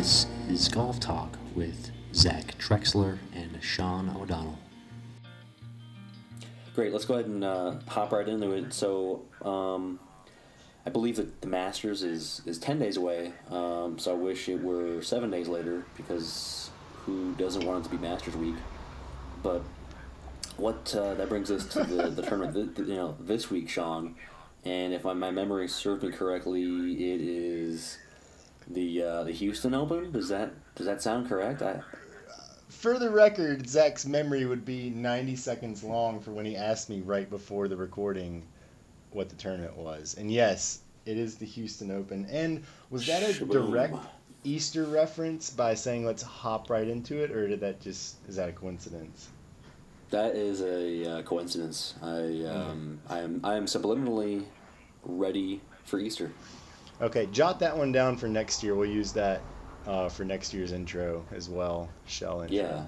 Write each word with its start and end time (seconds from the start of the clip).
This 0.00 0.26
is 0.48 0.66
Golf 0.66 0.98
Talk 0.98 1.36
with 1.54 1.90
Zach 2.14 2.56
Trexler 2.56 3.18
and 3.34 3.62
Sean 3.62 4.08
O'Donnell. 4.16 4.58
Great, 6.74 6.90
let's 6.94 7.04
go 7.04 7.16
ahead 7.16 7.26
and 7.26 7.44
uh, 7.44 7.74
hop 7.86 8.10
right 8.10 8.26
into 8.26 8.52
it. 8.52 8.72
So, 8.72 9.20
um, 9.42 10.00
I 10.86 10.88
believe 10.88 11.16
that 11.16 11.42
the 11.42 11.48
Masters 11.48 12.02
is, 12.02 12.40
is 12.46 12.56
10 12.56 12.78
days 12.78 12.96
away, 12.96 13.34
um, 13.50 13.98
so 13.98 14.12
I 14.12 14.14
wish 14.14 14.48
it 14.48 14.62
were 14.62 15.02
seven 15.02 15.30
days 15.30 15.48
later 15.48 15.84
because 15.98 16.70
who 17.04 17.34
doesn't 17.34 17.66
want 17.66 17.84
it 17.84 17.90
to 17.90 17.94
be 17.94 18.00
Masters 18.00 18.36
Week? 18.36 18.56
But 19.42 19.60
what 20.56 20.96
uh, 20.96 21.12
that 21.12 21.28
brings 21.28 21.50
us 21.50 21.66
to 21.74 21.84
the, 21.84 22.08
the 22.08 22.22
tournament 22.22 22.78
you 22.78 22.94
know, 22.94 23.18
this 23.20 23.50
week, 23.50 23.68
Sean. 23.68 24.14
And 24.64 24.94
if 24.94 25.04
my, 25.04 25.12
my 25.12 25.30
memory 25.30 25.68
serves 25.68 26.02
me 26.02 26.10
correctly, 26.10 26.62
it 26.62 27.20
is 27.20 27.98
the 28.70 29.02
uh, 29.02 29.24
the 29.24 29.32
Houston 29.32 29.74
Open. 29.74 30.12
Does 30.12 30.28
that 30.28 30.52
does 30.74 30.86
that 30.86 31.02
sound 31.02 31.28
correct? 31.28 31.62
I, 31.62 31.80
For 32.68 32.98
the 32.98 33.10
record, 33.10 33.68
Zach's 33.68 34.06
memory 34.06 34.46
would 34.46 34.64
be 34.64 34.90
90 34.90 35.36
seconds 35.36 35.82
long 35.84 36.20
for 36.20 36.30
when 36.30 36.46
he 36.46 36.56
asked 36.56 36.88
me 36.88 37.00
right 37.00 37.28
before 37.28 37.68
the 37.68 37.76
recording 37.76 38.46
what 39.10 39.28
the 39.28 39.36
tournament 39.36 39.76
was. 39.76 40.14
And 40.18 40.30
yes, 40.32 40.80
it 41.04 41.16
is 41.16 41.36
the 41.36 41.46
Houston 41.46 41.90
Open. 41.90 42.26
And 42.30 42.64
was 42.90 43.06
that 43.06 43.22
a 43.22 43.26
Shaboom. 43.26 43.52
direct 43.52 43.96
Easter 44.44 44.84
reference 44.84 45.50
by 45.50 45.74
saying 45.74 46.04
let's 46.04 46.22
hop 46.22 46.70
right 46.70 46.88
into 46.88 47.22
it, 47.22 47.30
or 47.30 47.48
did 47.48 47.60
that 47.60 47.80
just 47.80 48.16
is 48.28 48.36
that 48.36 48.48
a 48.48 48.52
coincidence? 48.52 49.28
That 50.10 50.34
is 50.34 50.60
a 50.60 51.18
uh, 51.18 51.22
coincidence. 51.22 51.94
I 52.02 52.44
um, 52.44 53.00
I 53.08 53.20
am 53.20 53.40
I 53.44 53.54
am 53.56 53.66
subliminally 53.66 54.44
ready 55.04 55.60
for 55.84 55.98
Easter. 55.98 56.32
Okay, 57.00 57.26
jot 57.32 57.60
that 57.60 57.76
one 57.76 57.92
down 57.92 58.16
for 58.16 58.28
next 58.28 58.62
year. 58.62 58.74
We'll 58.74 58.88
use 58.90 59.12
that 59.12 59.40
uh, 59.86 60.08
for 60.08 60.24
next 60.24 60.52
year's 60.52 60.72
intro 60.72 61.24
as 61.32 61.48
well, 61.48 61.88
shell 62.06 62.42
intro, 62.42 62.56
Yeah. 62.56 62.84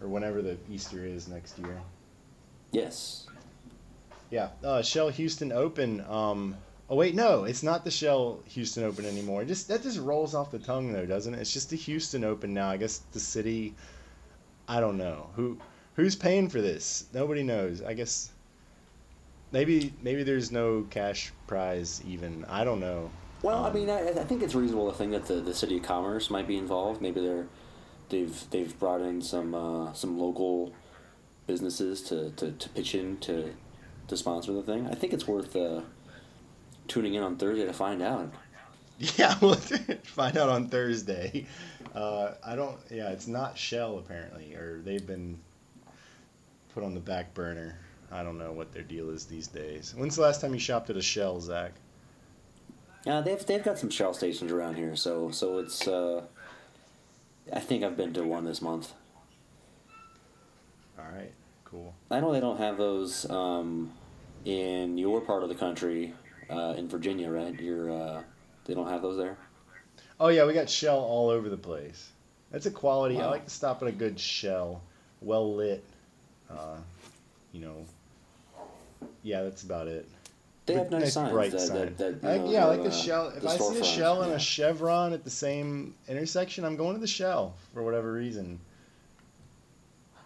or 0.00 0.08
whenever 0.08 0.42
the 0.42 0.56
Easter 0.70 1.04
is 1.04 1.28
next 1.28 1.58
year. 1.58 1.80
Yes. 2.72 3.26
Yeah, 4.30 4.48
uh, 4.64 4.82
Shell 4.82 5.08
Houston 5.10 5.50
Open. 5.52 6.00
Um, 6.08 6.56
oh 6.88 6.96
wait, 6.96 7.14
no, 7.14 7.44
it's 7.44 7.62
not 7.62 7.84
the 7.84 7.90
Shell 7.90 8.40
Houston 8.46 8.84
Open 8.84 9.04
anymore. 9.04 9.42
It 9.42 9.46
just 9.46 9.68
that 9.68 9.82
just 9.82 9.98
rolls 9.98 10.34
off 10.34 10.50
the 10.50 10.58
tongue 10.58 10.92
though, 10.92 11.06
doesn't 11.06 11.34
it? 11.34 11.40
It's 11.40 11.52
just 11.52 11.70
the 11.70 11.76
Houston 11.76 12.24
Open 12.24 12.54
now. 12.54 12.68
I 12.70 12.76
guess 12.76 12.98
the 13.12 13.20
city. 13.20 13.74
I 14.68 14.78
don't 14.80 14.98
know 14.98 15.30
who 15.34 15.58
who's 15.94 16.14
paying 16.14 16.48
for 16.48 16.60
this. 16.60 17.06
Nobody 17.12 17.42
knows. 17.42 17.82
I 17.82 17.94
guess 17.94 18.30
maybe 19.50 19.92
maybe 20.00 20.22
there's 20.22 20.52
no 20.52 20.86
cash 20.90 21.32
prize 21.48 22.00
even. 22.06 22.44
I 22.48 22.62
don't 22.62 22.78
know. 22.80 23.10
Well, 23.42 23.64
I 23.64 23.72
mean, 23.72 23.88
I, 23.88 24.08
I 24.08 24.24
think 24.24 24.42
it's 24.42 24.54
reasonable 24.54 24.90
to 24.90 24.96
think 24.96 25.12
that 25.12 25.26
the, 25.26 25.34
the 25.34 25.54
city 25.54 25.78
of 25.78 25.82
commerce 25.82 26.28
might 26.30 26.46
be 26.46 26.56
involved. 26.58 27.00
Maybe 27.00 27.20
they're 27.20 27.46
they've 28.10 28.50
they've 28.50 28.78
brought 28.78 29.00
in 29.00 29.22
some 29.22 29.54
uh, 29.54 29.92
some 29.94 30.18
local 30.18 30.72
businesses 31.46 32.02
to, 32.02 32.30
to, 32.32 32.52
to 32.52 32.68
pitch 32.70 32.94
in 32.94 33.16
to 33.18 33.54
to 34.08 34.16
sponsor 34.16 34.52
the 34.52 34.62
thing. 34.62 34.86
I 34.88 34.94
think 34.94 35.12
it's 35.12 35.26
worth 35.26 35.56
uh, 35.56 35.80
tuning 36.86 37.14
in 37.14 37.22
on 37.22 37.36
Thursday 37.36 37.64
to 37.64 37.72
find 37.72 38.02
out. 38.02 38.32
Yeah, 39.16 39.34
we'll 39.40 39.54
find 40.02 40.36
out 40.36 40.50
on 40.50 40.68
Thursday. 40.68 41.46
Uh, 41.94 42.32
I 42.44 42.54
don't. 42.54 42.76
Yeah, 42.90 43.08
it's 43.08 43.26
not 43.26 43.56
Shell 43.56 43.96
apparently, 43.96 44.54
or 44.54 44.82
they've 44.84 45.06
been 45.06 45.38
put 46.74 46.84
on 46.84 46.92
the 46.92 47.00
back 47.00 47.32
burner. 47.32 47.78
I 48.12 48.22
don't 48.22 48.36
know 48.36 48.52
what 48.52 48.72
their 48.72 48.82
deal 48.82 49.08
is 49.08 49.24
these 49.24 49.46
days. 49.46 49.94
When's 49.96 50.16
the 50.16 50.22
last 50.22 50.42
time 50.42 50.52
you 50.52 50.60
shopped 50.60 50.90
at 50.90 50.98
a 50.98 51.02
Shell, 51.02 51.40
Zach? 51.40 51.72
Yeah, 53.04 53.20
they've 53.22 53.44
they've 53.44 53.62
got 53.64 53.78
some 53.78 53.90
Shell 53.90 54.14
stations 54.14 54.52
around 54.52 54.76
here, 54.76 54.94
so 54.96 55.30
so 55.30 55.58
it's. 55.58 55.86
Uh, 55.88 56.22
I 57.52 57.60
think 57.60 57.82
I've 57.82 57.96
been 57.96 58.12
to 58.14 58.22
one 58.22 58.44
this 58.44 58.62
month. 58.62 58.92
All 60.98 61.06
right, 61.12 61.32
cool. 61.64 61.94
I 62.10 62.20
know 62.20 62.32
they 62.32 62.40
don't 62.40 62.58
have 62.58 62.76
those 62.76 63.28
um, 63.30 63.90
in 64.44 64.98
your 64.98 65.20
part 65.20 65.42
of 65.42 65.48
the 65.48 65.54
country, 65.54 66.12
uh, 66.50 66.74
in 66.76 66.88
Virginia, 66.88 67.30
right? 67.30 67.58
You're, 67.58 67.90
uh, 67.90 68.22
they 68.66 68.74
don't 68.74 68.88
have 68.88 69.02
those 69.02 69.16
there. 69.16 69.36
Oh 70.20 70.28
yeah, 70.28 70.44
we 70.44 70.52
got 70.52 70.68
Shell 70.68 70.98
all 70.98 71.30
over 71.30 71.48
the 71.48 71.56
place. 71.56 72.10
That's 72.52 72.66
a 72.66 72.70
quality. 72.70 73.18
I 73.18 73.26
like 73.26 73.44
to 73.44 73.50
stop 73.50 73.80
at 73.82 73.88
a 73.88 73.92
good 73.92 74.20
Shell, 74.20 74.82
well 75.20 75.54
lit. 75.54 75.82
Uh, 76.50 76.76
you 77.52 77.60
know. 77.60 77.86
Yeah, 79.22 79.42
that's 79.42 79.62
about 79.62 79.88
it. 79.88 80.06
They 80.72 80.78
have 80.78 80.90
nice, 80.90 81.12
signs 81.12 81.32
bright 81.32 81.50
that, 81.52 81.60
sign. 81.60 81.94
that, 81.96 81.98
that 81.98 82.22
you 82.22 82.28
I, 82.28 82.38
know, 82.38 82.50
yeah, 82.50 82.64
I 82.64 82.68
like 82.68 82.80
uh, 82.80 82.84
the 82.84 82.90
shell. 82.90 83.28
If 83.28 83.42
the 83.42 83.48
I 83.48 83.56
see 83.56 83.64
a 83.64 83.80
storefront, 83.80 83.96
shell 83.96 84.22
and 84.22 84.30
yeah. 84.30 84.36
a 84.36 84.40
chevron 84.40 85.12
at 85.12 85.24
the 85.24 85.30
same 85.30 85.94
intersection, 86.08 86.64
I'm 86.64 86.76
going 86.76 86.94
to 86.94 87.00
the 87.00 87.06
shell 87.06 87.54
for 87.74 87.82
whatever 87.82 88.12
reason. 88.12 88.60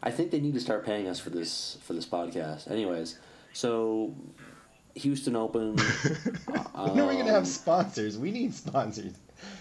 I 0.03 0.11
think 0.11 0.31
they 0.31 0.41
need 0.41 0.55
to 0.55 0.61
start 0.61 0.85
paying 0.85 1.09
us 1.09 1.19
for 1.19 1.31
this 1.31 1.79
for 1.83 1.95
this 1.95 2.07
podcast. 2.07 2.71
Anyways, 2.71 3.19
so 3.53 4.15
Houston 4.97 5.35
Open. 5.35 5.77
when 5.77 7.01
are 7.01 7.09
we 7.09 7.17
gonna 7.17 7.25
have 7.25 7.37
um, 7.37 7.45
sponsors? 7.45 8.19
We 8.19 8.31
need 8.31 8.55
sponsors. 8.55 9.15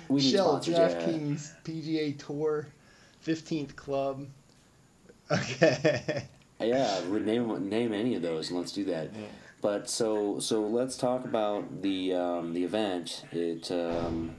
We 0.08 0.22
need 0.22 0.32
Shell, 0.32 0.62
sponsors, 0.62 0.76
yeah. 0.76 0.90
DraftKings, 0.90 1.64
PGA 1.64 2.18
Tour, 2.18 2.68
15th 3.26 3.76
Club. 3.76 4.28
Okay. 5.32 6.26
Yeah, 6.60 7.02
re- 7.08 7.22
name 7.22 7.70
name 7.70 7.94
any 7.94 8.16
of 8.16 8.22
those, 8.22 8.50
and 8.50 8.60
let's 8.60 8.72
do 8.72 8.84
that. 8.86 9.10
Yeah. 9.14 9.26
But 9.64 9.90
so 9.90 10.40
so 10.40 10.62
let's 10.62 10.98
talk 10.98 11.24
about 11.24 11.82
the 11.82 12.14
um, 12.14 12.54
the 12.54 12.66
event. 12.66 13.24
It 13.32 13.72
um, 13.72 14.36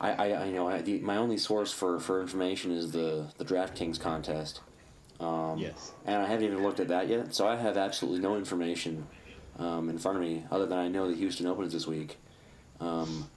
I, 0.00 0.12
I, 0.12 0.44
I 0.44 0.50
know 0.50 0.66
I, 0.66 0.80
the, 0.80 0.98
my 1.00 1.18
only 1.18 1.36
source 1.36 1.72
for, 1.72 2.00
for 2.00 2.22
information 2.22 2.72
is 2.72 2.90
the 2.90 3.26
the 3.36 3.44
DraftKings 3.44 4.00
contest. 4.00 4.62
Um, 5.20 5.58
Yes. 5.58 5.92
And 6.06 6.22
I 6.22 6.26
haven't 6.26 6.46
even 6.46 6.62
looked 6.62 6.80
at 6.80 6.88
that 6.88 7.06
yet, 7.08 7.34
so 7.34 7.46
I 7.46 7.56
have 7.56 7.76
absolutely 7.76 8.20
no 8.20 8.36
information 8.36 9.06
um, 9.58 9.90
in 9.90 9.98
front 9.98 10.16
of 10.16 10.24
me 10.24 10.44
other 10.50 10.64
than 10.64 10.78
I 10.78 10.88
know 10.88 11.06
the 11.10 11.16
Houston 11.16 11.46
Open 11.46 11.66
is 11.66 11.74
this 11.74 11.86
week. 11.86 12.16
Um, 12.80 13.28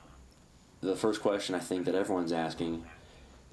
the 0.80 0.96
first 0.96 1.22
question 1.22 1.54
I 1.54 1.60
think 1.60 1.84
that 1.86 1.96
everyone's 1.96 2.32
asking 2.32 2.86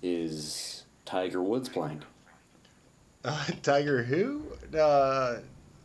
is 0.02 0.84
Tiger 1.04 1.42
Woods 1.42 1.68
playing. 1.68 2.04
Uh, 3.24 3.44
Tiger 3.62 4.04
who? 4.04 4.44
Uh, 4.72 5.38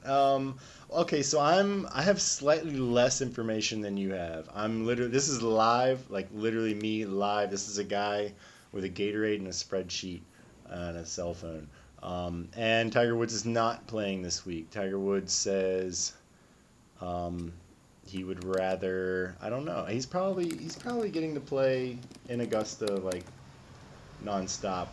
um, 0.06 0.58
okay, 0.92 1.24
so 1.24 1.40
I'm 1.40 1.88
I 1.94 2.02
have 2.02 2.22
slightly 2.22 2.78
less 2.78 3.22
information 3.22 3.82
than 3.82 3.98
you 3.98 4.14
have. 4.14 4.50
I'm 4.54 4.86
literally 4.86 5.12
this 5.12 5.28
is 5.28 5.42
live, 5.42 6.10
like 6.10 6.28
literally 6.34 6.74
me 6.74 7.06
live. 7.06 7.52
This 7.52 7.68
is 7.68 7.78
a 7.78 7.84
guy 7.84 8.34
with 8.72 8.84
a 8.84 8.90
Gatorade 8.90 9.38
and 9.38 9.48
a 9.48 9.52
spreadsheet 9.52 10.22
and 10.68 10.98
a 10.98 11.06
cell 11.06 11.34
phone. 11.34 11.68
Um, 12.04 12.50
and 12.56 12.92
Tiger 12.92 13.16
Woods 13.16 13.34
is 13.34 13.46
not 13.46 13.88
playing 13.88 14.22
this 14.22 14.46
week. 14.46 14.70
Tiger 14.70 15.00
Woods 15.00 15.34
says 15.34 16.14
um, 17.02 17.52
he 18.06 18.24
would 18.24 18.44
rather. 18.44 19.36
I 19.42 19.50
don't 19.50 19.66
know. 19.66 19.86
He's 19.86 20.06
probably 20.06 20.56
he's 20.58 20.76
probably 20.76 21.10
getting 21.10 21.34
to 21.34 21.40
play 21.40 21.98
in 22.30 22.42
Augusta 22.42 22.96
like 22.96 23.24
nonstop 24.24 24.88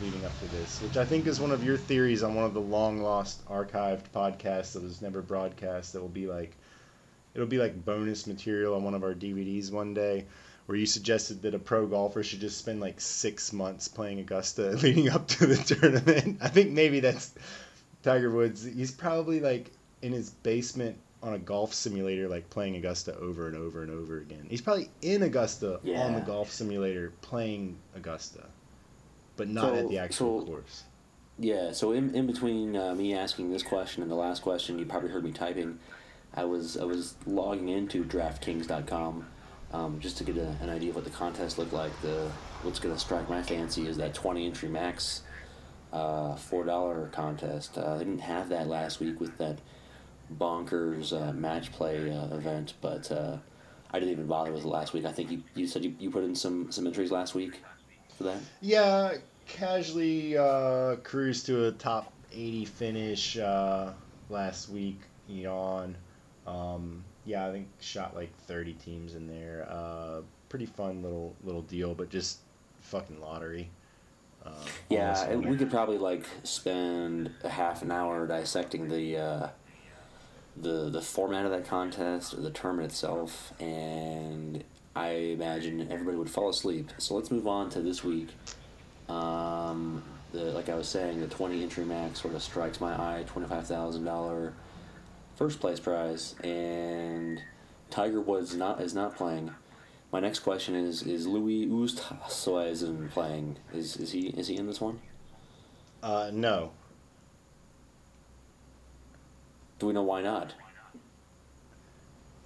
leading 0.00 0.24
up 0.24 0.38
to 0.38 0.46
this, 0.46 0.80
which 0.80 0.96
I 0.96 1.04
think 1.04 1.26
is 1.26 1.40
one 1.40 1.50
of 1.50 1.64
your 1.64 1.76
theories 1.76 2.22
on 2.22 2.34
one 2.34 2.44
of 2.44 2.54
the 2.54 2.60
long 2.60 3.02
lost 3.02 3.46
archived 3.48 4.10
podcasts 4.14 4.72
that 4.72 4.82
was 4.82 5.02
never 5.02 5.22
broadcast. 5.22 5.92
That 5.92 6.00
will 6.00 6.08
be 6.08 6.26
like, 6.26 6.52
it'll 7.34 7.46
be 7.46 7.58
like 7.58 7.84
bonus 7.84 8.26
material 8.26 8.74
on 8.74 8.84
one 8.84 8.94
of 8.94 9.02
our 9.02 9.14
DVDs 9.14 9.70
one 9.70 9.94
day, 9.94 10.26
where 10.66 10.78
you 10.78 10.86
suggested 10.86 11.42
that 11.42 11.54
a 11.54 11.58
pro 11.58 11.86
golfer 11.86 12.22
should 12.22 12.40
just 12.40 12.58
spend 12.58 12.80
like 12.80 13.00
six 13.00 13.52
months 13.52 13.88
playing 13.88 14.20
Augusta 14.20 14.70
leading 14.82 15.08
up 15.08 15.26
to 15.28 15.46
the 15.46 15.56
tournament. 15.56 16.38
I 16.40 16.48
think 16.48 16.70
maybe 16.70 17.00
that's 17.00 17.34
Tiger 18.02 18.30
Woods. 18.30 18.64
He's 18.64 18.92
probably 18.92 19.40
like 19.40 19.70
in 20.02 20.12
his 20.12 20.30
basement 20.30 20.98
on 21.22 21.34
a 21.34 21.38
golf 21.38 21.74
simulator, 21.74 22.28
like 22.28 22.48
playing 22.50 22.76
Augusta 22.76 23.16
over 23.16 23.48
and 23.48 23.56
over 23.56 23.82
and 23.82 23.90
over 23.90 24.18
again. 24.18 24.46
He's 24.48 24.60
probably 24.60 24.88
in 25.02 25.22
Augusta 25.22 25.80
on 26.06 26.14
the 26.14 26.20
golf 26.20 26.52
simulator 26.52 27.12
playing 27.22 27.76
Augusta, 27.96 28.44
but 29.38 29.48
not 29.48 29.72
at 29.74 29.88
the 29.88 29.98
actual 29.98 30.40
so- 30.40 30.46
course. 30.46 30.84
Yeah, 31.40 31.70
so 31.70 31.92
in, 31.92 32.16
in 32.16 32.26
between 32.26 32.76
uh, 32.76 32.96
me 32.96 33.14
asking 33.14 33.50
this 33.50 33.62
question 33.62 34.02
and 34.02 34.10
the 34.10 34.16
last 34.16 34.42
question, 34.42 34.76
you 34.76 34.84
probably 34.84 35.10
heard 35.10 35.22
me 35.22 35.30
typing. 35.30 35.78
I 36.34 36.44
was 36.44 36.76
I 36.76 36.84
was 36.84 37.14
logging 37.26 37.68
into 37.68 38.04
DraftKings.com 38.04 39.24
um, 39.72 40.00
just 40.00 40.18
to 40.18 40.24
get 40.24 40.36
a, 40.36 40.48
an 40.60 40.68
idea 40.68 40.90
of 40.90 40.96
what 40.96 41.04
the 41.04 41.10
contest 41.10 41.56
looked 41.56 41.72
like. 41.72 41.92
The 42.02 42.28
what's 42.62 42.80
going 42.80 42.92
to 42.92 43.00
strike 43.00 43.30
my 43.30 43.40
fancy 43.40 43.86
is 43.86 43.96
that 43.98 44.14
twenty 44.14 44.46
entry 44.46 44.68
max 44.68 45.22
uh, 45.92 46.34
four 46.34 46.64
dollar 46.64 47.08
contest. 47.12 47.78
Uh, 47.78 47.98
they 47.98 48.04
didn't 48.04 48.20
have 48.20 48.48
that 48.48 48.66
last 48.66 48.98
week 48.98 49.20
with 49.20 49.38
that 49.38 49.60
bonkers 50.36 51.12
uh, 51.12 51.32
match 51.32 51.70
play 51.72 52.10
uh, 52.10 52.34
event, 52.34 52.74
but 52.80 53.10
uh, 53.12 53.36
I 53.92 54.00
didn't 54.00 54.12
even 54.12 54.26
bother 54.26 54.52
with 54.52 54.64
it 54.64 54.68
last 54.68 54.92
week. 54.92 55.04
I 55.04 55.12
think 55.12 55.30
you, 55.30 55.42
you 55.54 55.68
said 55.68 55.84
you, 55.84 55.94
you 56.00 56.10
put 56.10 56.24
in 56.24 56.34
some 56.34 56.72
some 56.72 56.84
entries 56.84 57.12
last 57.12 57.36
week 57.36 57.62
for 58.18 58.24
that. 58.24 58.38
Yeah, 58.60 59.14
casually 59.46 60.36
uh, 60.36 60.96
cruised 60.96 61.46
to 61.46 61.66
a 61.66 61.72
top 61.72 62.12
80 62.32 62.64
finish 62.66 63.38
uh, 63.38 63.92
last 64.28 64.68
week. 64.68 65.00
Yawn. 65.28 65.96
Um, 66.46 67.04
yeah, 67.24 67.46
I 67.46 67.52
think 67.52 67.68
shot 67.80 68.14
like 68.14 68.34
30 68.46 68.74
teams 68.74 69.14
in 69.14 69.26
there. 69.26 69.66
Uh, 69.70 70.20
pretty 70.48 70.66
fun 70.66 71.02
little 71.02 71.34
little 71.44 71.62
deal, 71.62 71.94
but 71.94 72.10
just 72.10 72.38
fucking 72.80 73.20
lottery. 73.20 73.68
Uh, 74.44 74.50
Yeah, 74.88 75.22
and 75.24 75.44
we 75.44 75.56
could 75.56 75.70
probably 75.70 75.98
like 75.98 76.24
spend 76.42 77.30
a 77.44 77.48
half 77.48 77.82
an 77.82 77.90
hour 77.90 78.26
dissecting 78.26 78.88
the 78.88 79.18
uh, 79.18 79.48
the 80.56 80.88
the 80.88 81.02
format 81.02 81.44
of 81.44 81.50
that 81.50 81.66
contest 81.66 82.32
or 82.34 82.40
the 82.40 82.50
tournament 82.50 82.92
itself, 82.92 83.52
and 83.60 84.64
I 84.98 85.10
imagine 85.10 85.86
everybody 85.92 86.16
would 86.16 86.28
fall 86.28 86.48
asleep. 86.48 86.90
So 86.98 87.14
let's 87.14 87.30
move 87.30 87.46
on 87.46 87.70
to 87.70 87.80
this 87.80 88.02
week. 88.02 88.30
Um, 89.08 90.02
the 90.32 90.46
like 90.46 90.68
I 90.68 90.74
was 90.74 90.88
saying, 90.88 91.20
the 91.20 91.28
twenty 91.28 91.62
entry 91.62 91.84
max 91.84 92.20
sort 92.20 92.34
of 92.34 92.42
strikes 92.42 92.80
my 92.80 92.92
eye. 92.94 93.22
Twenty 93.28 93.48
five 93.48 93.68
thousand 93.68 94.04
dollar 94.04 94.54
first 95.36 95.60
place 95.60 95.78
prize, 95.78 96.34
and 96.42 97.40
Tiger 97.90 98.20
Woods 98.20 98.56
not 98.56 98.80
is 98.80 98.92
not 98.92 99.16
playing. 99.16 99.52
My 100.10 100.18
next 100.18 100.40
question 100.40 100.74
is: 100.74 101.02
Is 101.04 101.28
Louis 101.28 101.68
Oosthuizen 101.68 103.08
playing? 103.12 103.56
Is 103.72 103.96
is 103.96 104.10
he 104.10 104.30
is 104.30 104.48
he 104.48 104.56
in 104.56 104.66
this 104.66 104.80
one? 104.80 104.98
Uh, 106.02 106.30
no. 106.32 106.72
Do 109.78 109.86
we 109.86 109.92
know 109.92 110.02
why 110.02 110.22
not? 110.22 110.54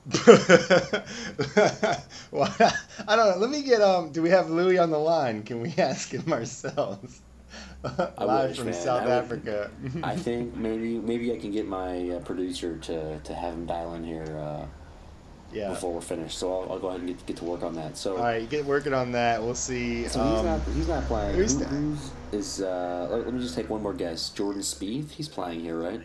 well, 0.26 1.04
I 3.06 3.14
don't 3.16 3.30
know. 3.30 3.36
Let 3.38 3.50
me 3.50 3.62
get 3.62 3.80
um. 3.80 4.10
Do 4.10 4.20
we 4.20 4.30
have 4.30 4.50
Louis 4.50 4.78
on 4.78 4.90
the 4.90 4.98
line? 4.98 5.44
Can 5.44 5.60
we 5.60 5.72
ask 5.78 6.10
him 6.10 6.32
ourselves? 6.32 7.20
Live 8.18 8.48
wish, 8.48 8.56
from 8.58 8.66
man. 8.66 8.74
South 8.74 9.02
I 9.02 9.04
would- 9.04 9.12
Africa. 9.12 9.70
I 10.02 10.16
think 10.16 10.56
maybe 10.56 10.98
maybe 10.98 11.32
I 11.32 11.38
can 11.38 11.52
get 11.52 11.68
my 11.68 12.10
uh, 12.10 12.18
producer 12.20 12.78
to, 12.78 13.20
to 13.20 13.34
have 13.34 13.54
him 13.54 13.66
dial 13.66 13.94
in 13.94 14.02
here 14.02 14.36
uh, 14.36 14.66
yeah. 15.52 15.68
before 15.68 15.92
we're 15.92 16.00
finished. 16.00 16.38
So 16.38 16.52
I'll, 16.52 16.72
I'll 16.72 16.78
go 16.80 16.88
ahead 16.88 17.00
and 17.00 17.08
get, 17.08 17.24
get 17.26 17.36
to 17.36 17.44
work 17.44 17.62
on 17.62 17.74
that. 17.74 17.96
So, 17.96 18.16
All 18.16 18.24
right, 18.24 18.48
get 18.48 18.64
working 18.64 18.94
on 18.94 19.12
that. 19.12 19.40
We'll 19.40 19.54
see. 19.54 20.08
so 20.08 20.20
he's 20.22 20.38
um, 20.40 20.46
not 20.46 20.60
he's 20.74 20.88
not 20.88 21.04
playing. 21.06 21.36
who's 21.36 21.58
Who, 21.58 21.64
who's 21.64 22.10
is 22.32 22.62
uh, 22.62 23.06
let, 23.10 23.24
let 23.26 23.34
me 23.34 23.40
just 23.40 23.54
take 23.54 23.70
one 23.70 23.82
more 23.82 23.94
guess. 23.94 24.30
Jordan 24.30 24.62
Spieth. 24.62 25.10
He's 25.10 25.28
playing 25.28 25.60
here, 25.60 25.78
right? 25.78 26.00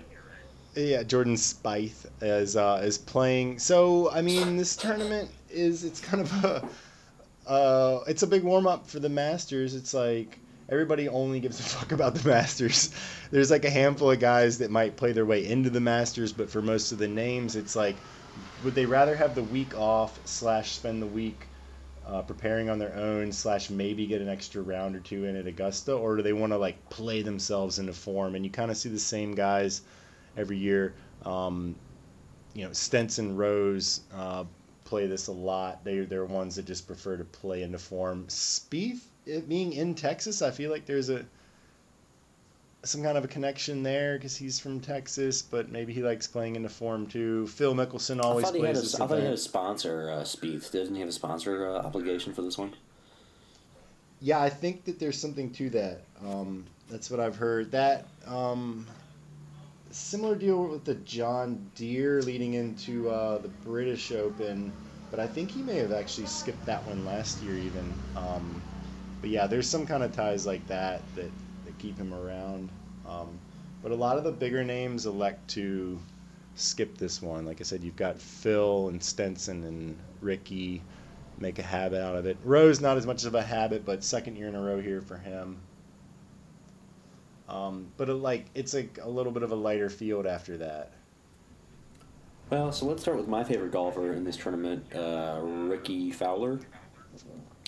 Yeah, 0.77 1.01
Jordan 1.01 1.33
Spieth 1.35 2.05
is 2.21 2.55
uh, 2.55 2.81
is 2.83 2.99
playing. 2.99 3.57
So 3.57 4.11
I 4.11 4.21
mean, 4.21 4.57
this 4.57 4.75
tournament 4.75 5.31
is 5.49 5.83
it's 5.83 5.99
kind 5.99 6.21
of 6.21 6.45
a 6.45 6.69
uh, 7.49 8.03
it's 8.07 8.21
a 8.21 8.27
big 8.27 8.43
warm 8.43 8.67
up 8.67 8.87
for 8.87 8.99
the 8.99 9.09
Masters. 9.09 9.73
It's 9.73 9.95
like 9.95 10.37
everybody 10.69 11.09
only 11.09 11.39
gives 11.39 11.59
a 11.59 11.63
fuck 11.77 11.93
about 11.93 12.13
the 12.13 12.29
Masters. 12.29 12.91
There's 13.31 13.49
like 13.49 13.65
a 13.65 13.71
handful 13.71 14.11
of 14.11 14.19
guys 14.19 14.59
that 14.59 14.69
might 14.69 14.97
play 14.97 15.13
their 15.13 15.25
way 15.25 15.47
into 15.47 15.71
the 15.71 15.79
Masters, 15.79 16.31
but 16.31 16.47
for 16.47 16.61
most 16.61 16.91
of 16.91 16.99
the 16.99 17.07
names, 17.07 17.55
it's 17.55 17.75
like 17.75 17.95
would 18.63 18.75
they 18.75 18.85
rather 18.85 19.15
have 19.15 19.33
the 19.33 19.43
week 19.43 19.75
off 19.75 20.19
slash 20.25 20.73
spend 20.73 21.01
the 21.01 21.07
week 21.07 21.47
uh, 22.05 22.21
preparing 22.21 22.69
on 22.69 22.77
their 22.77 22.95
own 22.95 23.31
slash 23.31 23.71
maybe 23.71 24.05
get 24.05 24.21
an 24.21 24.29
extra 24.29 24.61
round 24.61 24.95
or 24.95 24.99
two 24.99 25.25
in 25.25 25.35
at 25.35 25.47
Augusta, 25.47 25.93
or 25.93 26.17
do 26.17 26.21
they 26.21 26.33
want 26.33 26.53
to 26.53 26.57
like 26.57 26.87
play 26.91 27.23
themselves 27.23 27.79
into 27.79 27.93
form? 27.93 28.35
And 28.35 28.45
you 28.45 28.51
kind 28.51 28.69
of 28.69 28.77
see 28.77 28.89
the 28.89 28.99
same 28.99 29.33
guys 29.33 29.81
every 30.37 30.57
year. 30.57 30.93
Um, 31.25 31.75
you 32.53 32.65
know, 32.65 32.73
Stenson 32.73 33.35
Rose 33.35 34.01
uh, 34.13 34.45
play 34.85 35.07
this 35.07 35.27
a 35.27 35.31
lot. 35.31 35.83
They 35.83 35.99
they're 35.99 36.25
ones 36.25 36.55
that 36.55 36.65
just 36.65 36.87
prefer 36.87 37.17
to 37.17 37.25
play 37.25 37.63
into 37.63 37.77
form. 37.77 38.25
Spieth, 38.27 39.01
it 39.25 39.49
being 39.49 39.73
in 39.73 39.95
Texas, 39.95 40.41
I 40.41 40.51
feel 40.51 40.71
like 40.71 40.85
there's 40.85 41.09
a 41.09 41.25
some 42.83 43.03
kind 43.03 43.17
of 43.17 43.25
a 43.25 43.27
connection 43.27 43.83
there 43.83 44.17
because 44.17 44.35
he's 44.35 44.59
from 44.59 44.79
Texas, 44.79 45.41
but 45.41 45.69
maybe 45.69 45.93
he 45.93 46.01
likes 46.01 46.25
playing 46.25 46.55
into 46.55 46.69
form 46.69 47.05
too. 47.05 47.47
Phil 47.47 47.73
Mickelson 47.73 48.19
I 48.19 48.23
always 48.23 48.45
thought 48.45 48.55
he 48.55 48.61
had 48.61 48.73
plays 48.73 48.77
a, 48.77 48.81
this 48.81 48.95
I 48.99 49.07
thought 49.07 49.17
he 49.17 49.25
had 49.25 49.33
a 49.33 49.37
sponsor, 49.37 50.11
uh, 50.11 50.21
Spieth. 50.21 50.71
Doesn't 50.71 50.93
he 50.93 51.01
have 51.01 51.09
a 51.09 51.13
sponsor 51.13 51.69
uh, 51.69 51.79
obligation 51.79 52.33
for 52.33 52.41
this 52.41 52.57
one? 52.57 52.73
Yeah, 54.19 54.41
I 54.41 54.49
think 54.49 54.85
that 54.85 54.99
there's 54.99 55.19
something 55.19 55.51
to 55.53 55.69
that. 55.71 56.01
Um, 56.25 56.65
that's 56.89 57.11
what 57.11 57.19
I've 57.19 57.35
heard. 57.35 57.71
That 57.71 58.07
um, 58.25 58.87
similar 59.91 60.35
deal 60.35 60.67
with 60.67 60.85
the 60.85 60.95
John 60.95 61.69
Deere 61.75 62.21
leading 62.21 62.53
into 62.53 63.09
uh, 63.09 63.39
the 63.39 63.47
British 63.49 64.11
Open, 64.11 64.73
but 65.09 65.19
I 65.19 65.27
think 65.27 65.51
he 65.51 65.63
may 65.63 65.77
have 65.77 65.91
actually 65.91 66.27
skipped 66.27 66.65
that 66.65 66.85
one 66.85 67.05
last 67.05 67.41
year 67.41 67.57
even. 67.57 67.99
Um, 68.15 68.63
but 69.21 69.29
yeah, 69.29 69.47
there's 69.47 69.69
some 69.69 69.85
kind 69.85 70.03
of 70.03 70.11
ties 70.11 70.45
like 70.45 70.67
that 70.67 71.13
that, 71.15 71.31
that 71.65 71.77
keep 71.77 71.97
him 71.97 72.13
around. 72.13 72.71
Um, 73.05 73.39
but 73.81 73.91
a 73.91 73.95
lot 73.95 74.17
of 74.17 74.23
the 74.23 74.31
bigger 74.31 74.63
names 74.63 75.05
elect 75.05 75.47
to 75.49 75.99
skip 76.55 76.97
this 76.97 77.21
one. 77.21 77.45
Like 77.45 77.61
I 77.61 77.63
said, 77.63 77.83
you've 77.83 77.95
got 77.95 78.19
Phil 78.19 78.89
and 78.89 79.01
Stenson 79.03 79.63
and 79.63 79.97
Rickie 80.21 80.81
make 81.37 81.59
a 81.59 81.63
habit 81.63 82.01
out 82.01 82.15
of 82.15 82.25
it. 82.25 82.37
Rose 82.43 82.81
not 82.81 82.97
as 82.97 83.05
much 83.05 83.25
of 83.25 83.35
a 83.35 83.43
habit, 83.43 83.85
but 83.85 84.03
second 84.03 84.35
year 84.35 84.47
in 84.47 84.55
a 84.55 84.61
row 84.61 84.81
here 84.81 85.01
for 85.01 85.17
him. 85.17 85.66
Um, 87.47 87.87
but 87.95 88.09
it, 88.09 88.13
like 88.13 88.45
it's 88.53 88.73
like 88.73 88.99
a 89.01 89.09
little 89.09 89.31
bit 89.31 89.43
of 89.43 89.51
a 89.51 89.55
lighter 89.55 89.89
field 89.89 90.25
after 90.25 90.57
that. 90.57 90.91
Well, 92.49 92.71
so 92.71 92.85
let's 92.85 93.01
start 93.01 93.17
with 93.17 93.27
my 93.27 93.43
favorite 93.43 93.71
golfer 93.71 94.13
in 94.13 94.23
this 94.23 94.37
tournament, 94.37 94.85
uh, 94.95 95.41
Rickie 95.41 96.11
Fowler. 96.11 96.59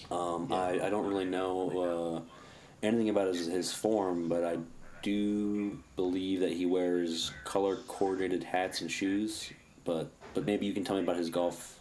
Um, 0.10 0.52
I, 0.54 0.80
I 0.86 0.90
don't 0.90 1.06
really 1.06 1.26
know 1.26 2.24
uh, 2.24 2.86
anything 2.86 3.10
about 3.10 3.28
his, 3.28 3.48
his 3.48 3.74
form, 3.74 4.30
but 4.30 4.44
I 4.46 4.58
do 5.02 5.80
believe 5.96 6.40
that 6.42 6.54
he 6.54 6.66
wears 6.66 7.32
color 7.44 7.78
coordinated 7.88 8.44
hats 8.44 8.82
and 8.82 8.90
shoes. 8.90 9.52
But 9.84 10.12
but 10.34 10.46
maybe 10.46 10.66
you 10.66 10.74
can 10.74 10.84
tell 10.84 10.96
me 10.96 11.04
about 11.04 11.18
his 11.18 11.30
golf 11.30 11.80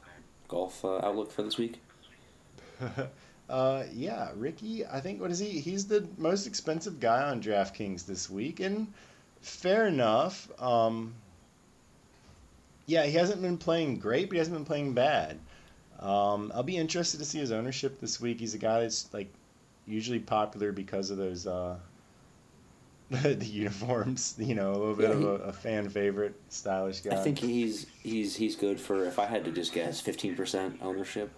golf 0.49 0.85
uh, 0.85 0.99
outlook 0.99 1.31
for 1.31 1.43
this 1.43 1.59
week. 1.59 1.81
uh, 3.49 3.85
yeah, 3.93 4.31
Rickie. 4.37 4.87
I 4.87 5.01
think 5.01 5.21
what 5.21 5.31
is 5.31 5.39
he? 5.39 5.61
He's 5.61 5.87
the 5.87 6.07
most 6.19 6.47
expensive 6.47 7.01
guy 7.01 7.23
on 7.23 7.43
DraftKings 7.43 8.07
this 8.07 8.29
week, 8.31 8.61
and 8.61 8.93
fair 9.41 9.87
enough. 9.87 10.49
Um, 10.61 11.15
yeah, 12.87 13.05
he 13.05 13.13
hasn't 13.13 13.43
been 13.43 13.59
playing 13.59 13.99
great, 13.99 14.29
but 14.29 14.35
he 14.35 14.39
hasn't 14.39 14.57
been 14.57 14.65
playing 14.65 14.95
bad. 14.95 15.39
Um, 16.01 16.53
I'll 16.55 16.63
be 16.63 16.77
interested 16.77 17.19
to 17.19 17.25
see 17.27 17.39
his 17.39 17.53
ownership 17.53 18.01
this 18.01 18.21
week. 18.21 18.41
He's 18.41 18.55
a 18.55 18.59
guy 18.59 18.81
that's 18.81 19.13
like 19.13 19.33
usually 19.87 20.21
popular 20.21 20.73
because 20.73 21.11
of 21.11 21.17
those 21.19 21.47
uh, 21.47 21.77
the 23.11 23.45
uniforms. 23.45 24.35
You 24.39 24.55
know, 24.55 24.73
a 24.73 24.79
little 24.79 24.95
bit 24.95 25.11
Yeah, 25.11 25.17
of 25.17 25.23
a, 25.23 25.29
a 25.45 25.53
fan 25.53 25.89
favorite, 25.89 26.35
stylish 26.49 27.01
guy. 27.01 27.13
I 27.13 27.17
think 27.17 27.39
he's 27.39 27.87
he's 28.03 28.37
he's 28.37 28.57
good 28.57 28.81
for 28.81 29.05
if 29.07 29.19
I 29.19 29.27
had 29.27 29.45
to 29.45 29.51
just 29.53 29.73
guess 29.73 30.01
fifteen 30.01 30.37
percent 30.37 30.79
ownership 30.83 31.31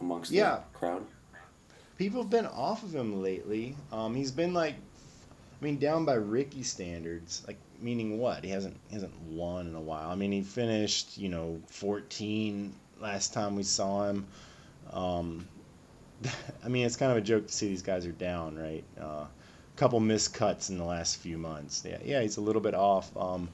amongst 0.00 0.30
Yeah. 0.30 0.56
the 0.72 0.78
crowd. 0.78 1.06
people 1.96 2.22
have 2.22 2.30
been 2.30 2.46
off 2.46 2.82
of 2.84 2.94
him 2.94 3.22
lately. 3.22 3.74
Um, 3.92 4.14
he's 4.14 4.30
been 4.30 4.54
like, 4.54 4.74
I 4.74 5.64
mean, 5.64 5.78
down 5.78 6.04
by 6.04 6.14
Rickie 6.14 6.62
standards. 6.62 7.42
Like, 7.46 7.56
meaning 7.80 8.18
what? 8.18 8.44
He 8.44 8.50
hasn't 8.50 8.76
he 8.88 8.94
hasn't 8.94 9.20
won 9.22 9.66
in 9.66 9.74
a 9.74 9.80
while. 9.80 10.08
I 10.10 10.14
mean, 10.14 10.30
he 10.32 10.42
finished 10.42 11.18
you 11.18 11.28
know 11.28 11.60
14 11.68 12.72
last 13.00 13.32
time 13.32 13.56
we 13.56 13.62
saw 13.64 14.08
him. 14.08 14.26
Um, 14.92 15.48
I 16.64 16.68
mean, 16.68 16.86
it's 16.86 16.96
kind 16.96 17.10
of 17.12 17.18
a 17.18 17.22
joke 17.22 17.46
to 17.48 17.52
see 17.52 17.68
these 17.68 17.82
guys 17.82 18.06
are 18.06 18.12
down, 18.12 18.56
right? 18.56 18.84
A 18.98 19.04
uh, 19.04 19.26
couple 19.76 20.00
missed 20.00 20.34
cuts 20.34 20.70
in 20.70 20.78
the 20.78 20.84
last 20.84 21.16
few 21.18 21.38
months. 21.38 21.84
Yeah, 21.88 21.98
yeah, 22.04 22.22
he's 22.22 22.36
a 22.36 22.40
little 22.40 22.62
bit 22.62 22.74
off. 22.74 23.14
Um, 23.16 23.48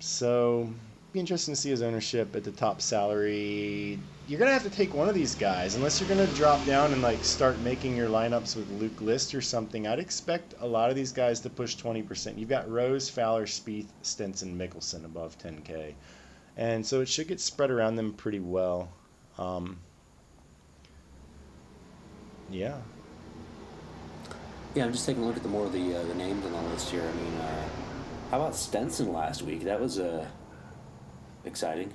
so 0.00 0.68
be 1.16 1.20
interesting 1.20 1.54
to 1.54 1.60
see 1.60 1.70
his 1.70 1.80
ownership 1.80 2.36
at 2.36 2.44
the 2.44 2.52
top 2.52 2.82
salary. 2.82 3.98
You're 4.28 4.38
gonna 4.38 4.52
have 4.52 4.64
to 4.64 4.70
take 4.70 4.92
one 4.92 5.08
of 5.08 5.14
these 5.14 5.34
guys 5.34 5.74
unless 5.74 5.98
you're 5.98 6.10
gonna 6.10 6.26
drop 6.34 6.62
down 6.66 6.92
and 6.92 7.00
like 7.00 7.24
start 7.24 7.58
making 7.60 7.96
your 7.96 8.10
lineups 8.10 8.54
with 8.54 8.70
Luke 8.72 9.00
List 9.00 9.34
or 9.34 9.40
something. 9.40 9.86
I'd 9.86 9.98
expect 9.98 10.52
a 10.60 10.66
lot 10.66 10.90
of 10.90 10.96
these 10.96 11.12
guys 11.12 11.40
to 11.40 11.48
push 11.48 11.74
20%. 11.76 12.36
You've 12.38 12.50
got 12.50 12.70
Rose, 12.70 13.08
Fowler, 13.08 13.46
Spieth, 13.46 13.86
Stenson, 14.02 14.58
Mickelson 14.58 15.06
above 15.06 15.38
10k, 15.38 15.94
and 16.58 16.84
so 16.84 17.00
it 17.00 17.08
should 17.08 17.28
get 17.28 17.40
spread 17.40 17.70
around 17.70 17.96
them 17.96 18.12
pretty 18.12 18.40
well. 18.40 18.90
Um, 19.38 19.78
yeah. 22.50 22.76
Yeah, 24.74 24.84
I'm 24.84 24.92
just 24.92 25.06
taking 25.06 25.22
a 25.22 25.26
look 25.26 25.38
at 25.38 25.42
the 25.42 25.48
more 25.48 25.64
of 25.64 25.72
the 25.72 25.96
uh, 25.96 26.02
the 26.02 26.14
names 26.14 26.44
on 26.44 26.52
the 26.52 26.60
list 26.68 26.90
here. 26.90 27.00
I 27.00 27.12
mean, 27.12 27.34
uh, 27.40 27.68
how 28.30 28.36
about 28.36 28.54
Stenson 28.54 29.14
last 29.14 29.40
week? 29.40 29.64
That 29.64 29.80
was 29.80 29.98
uh, 29.98 30.26
exciting. 31.46 31.92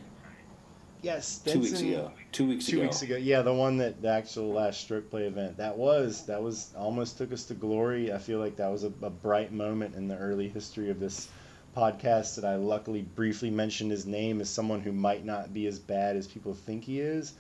Yes, 1.01 1.39
Two 1.39 1.59
weeks 1.59 1.81
ago. 1.81 2.11
Two 2.31 2.47
weeks 2.47 2.65
Two 2.67 2.77
ago. 2.77 2.83
weeks 2.83 3.01
ago, 3.01 3.15
yeah, 3.15 3.41
the 3.41 3.53
one 3.53 3.77
that 3.77 4.01
the 4.03 4.09
actual 4.09 4.53
last 4.53 4.81
stroke 4.81 5.09
play 5.09 5.23
event. 5.23 5.57
That 5.57 5.75
was 5.75 6.27
that 6.27 6.43
was 6.43 6.71
almost 6.77 7.17
took 7.17 7.33
us 7.33 7.45
to 7.45 7.55
glory. 7.55 8.13
I 8.13 8.19
feel 8.19 8.39
like 8.39 8.57
that 8.57 8.71
was 8.71 8.83
a, 8.83 8.93
a 9.01 9.09
bright 9.09 9.51
moment 9.51 9.95
in 9.95 10.07
the 10.07 10.15
early 10.15 10.47
history 10.47 10.91
of 10.91 10.99
this 10.99 11.27
podcast. 11.75 12.35
That 12.35 12.45
I 12.45 12.55
luckily 12.55 13.01
briefly 13.01 13.49
mentioned 13.49 13.89
his 13.89 14.05
name 14.05 14.41
as 14.41 14.49
someone 14.49 14.79
who 14.81 14.91
might 14.91 15.25
not 15.25 15.51
be 15.53 15.65
as 15.65 15.79
bad 15.79 16.17
as 16.17 16.27
people 16.27 16.53
think 16.53 16.83
he 16.83 16.99
is, 16.99 17.33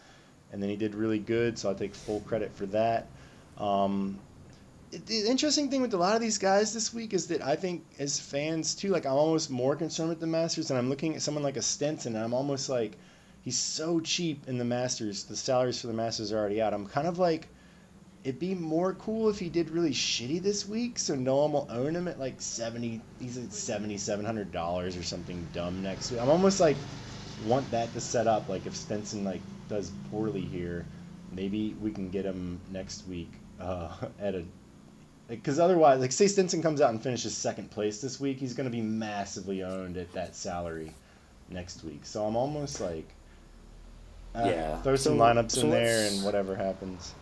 and 0.51 0.61
then 0.61 0.71
he 0.71 0.75
did 0.75 0.95
really 0.95 1.19
good. 1.19 1.59
So 1.59 1.69
I 1.69 1.75
take 1.75 1.93
full 1.93 2.21
credit 2.21 2.51
for 2.55 2.65
that. 2.67 3.05
Um, 3.59 4.17
the 4.91 5.27
interesting 5.27 5.69
thing 5.69 5.81
with 5.81 5.93
a 5.93 5.97
lot 5.97 6.15
of 6.15 6.21
these 6.21 6.37
guys 6.37 6.73
this 6.73 6.93
week 6.93 7.13
is 7.13 7.27
that 7.27 7.41
I 7.41 7.55
think 7.55 7.85
as 7.97 8.19
fans 8.19 8.75
too, 8.75 8.89
like 8.89 9.05
I'm 9.05 9.13
almost 9.13 9.49
more 9.49 9.75
concerned 9.75 10.09
with 10.09 10.19
the 10.19 10.27
Masters, 10.27 10.69
and 10.69 10.77
I'm 10.77 10.89
looking 10.89 11.15
at 11.15 11.21
someone 11.21 11.43
like 11.43 11.57
a 11.57 11.61
Stenson, 11.61 12.15
and 12.15 12.23
I'm 12.23 12.33
almost 12.33 12.69
like 12.69 12.97
he's 13.41 13.57
so 13.57 13.99
cheap 13.99 14.47
in 14.47 14.57
the 14.57 14.65
Masters. 14.65 15.23
The 15.23 15.35
salaries 15.35 15.79
for 15.81 15.87
the 15.87 15.93
Masters 15.93 16.31
are 16.31 16.37
already 16.37 16.61
out. 16.61 16.73
I'm 16.73 16.87
kind 16.87 17.07
of 17.07 17.19
like 17.19 17.47
it'd 18.23 18.39
be 18.39 18.53
more 18.53 18.93
cool 18.93 19.29
if 19.29 19.39
he 19.39 19.49
did 19.49 19.69
really 19.69 19.91
shitty 19.91 20.41
this 20.41 20.67
week, 20.67 20.99
so 20.99 21.15
no 21.15 21.37
one 21.37 21.53
will 21.53 21.67
own 21.69 21.95
him 21.95 22.07
at 22.07 22.19
like 22.19 22.41
seventy. 22.41 23.01
He's 23.19 23.37
at 23.37 23.53
seventy 23.53 23.97
seven 23.97 24.25
hundred 24.25 24.51
dollars 24.51 24.97
or 24.97 25.03
something 25.03 25.47
dumb 25.53 25.81
next 25.81 26.11
week. 26.11 26.21
I'm 26.21 26.29
almost 26.29 26.59
like 26.59 26.77
want 27.45 27.69
that 27.71 27.91
to 27.93 28.01
set 28.01 28.27
up. 28.27 28.49
Like 28.49 28.65
if 28.65 28.75
Stenson 28.75 29.23
like 29.23 29.41
does 29.69 29.91
poorly 30.09 30.41
here, 30.41 30.85
maybe 31.31 31.75
we 31.81 31.91
can 31.91 32.09
get 32.09 32.25
him 32.25 32.59
next 32.71 33.07
week 33.07 33.31
uh, 33.59 33.89
at 34.19 34.35
a. 34.35 34.43
Because 35.37 35.59
otherwise, 35.59 35.99
like 35.99 36.11
say 36.11 36.27
Stenson 36.27 36.61
comes 36.61 36.81
out 36.81 36.89
and 36.91 37.01
finishes 37.01 37.35
second 37.35 37.71
place 37.71 38.01
this 38.01 38.19
week, 38.19 38.37
he's 38.37 38.53
going 38.53 38.65
to 38.69 38.71
be 38.71 38.81
massively 38.81 39.63
owned 39.63 39.97
at 39.97 40.11
that 40.13 40.35
salary 40.35 40.93
next 41.49 41.83
week. 41.83 42.05
So 42.05 42.25
I'm 42.25 42.35
almost 42.35 42.81
like, 42.81 43.07
uh, 44.35 44.43
Yeah. 44.45 44.81
throw 44.81 44.95
some 44.95 45.13
So- 45.17 45.19
lineups 45.23 45.51
so 45.51 45.61
in 45.61 45.69
there 45.71 46.07
and 46.07 46.23
whatever 46.23 46.55
happens. 46.55 47.13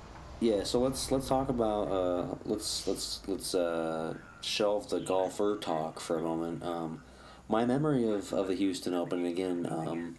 Yeah, 0.42 0.64
so 0.64 0.80
let's 0.80 1.12
let's 1.12 1.28
talk 1.28 1.50
about 1.50 1.90
uh, 1.92 2.36
let's 2.46 2.88
let's 2.88 3.20
let's 3.28 3.54
uh, 3.54 4.14
shelve 4.42 4.90
the 4.90 5.02
golfer 5.02 5.58
talk 5.60 6.00
for 6.00 6.18
a 6.18 6.22
moment. 6.22 6.64
Um, 6.64 7.04
my 7.50 7.66
memory 7.66 8.08
of, 8.10 8.32
of 8.32 8.48
the 8.48 8.56
Houston 8.56 8.94
Open 8.94 9.26
again, 9.26 9.68
um, 9.70 10.16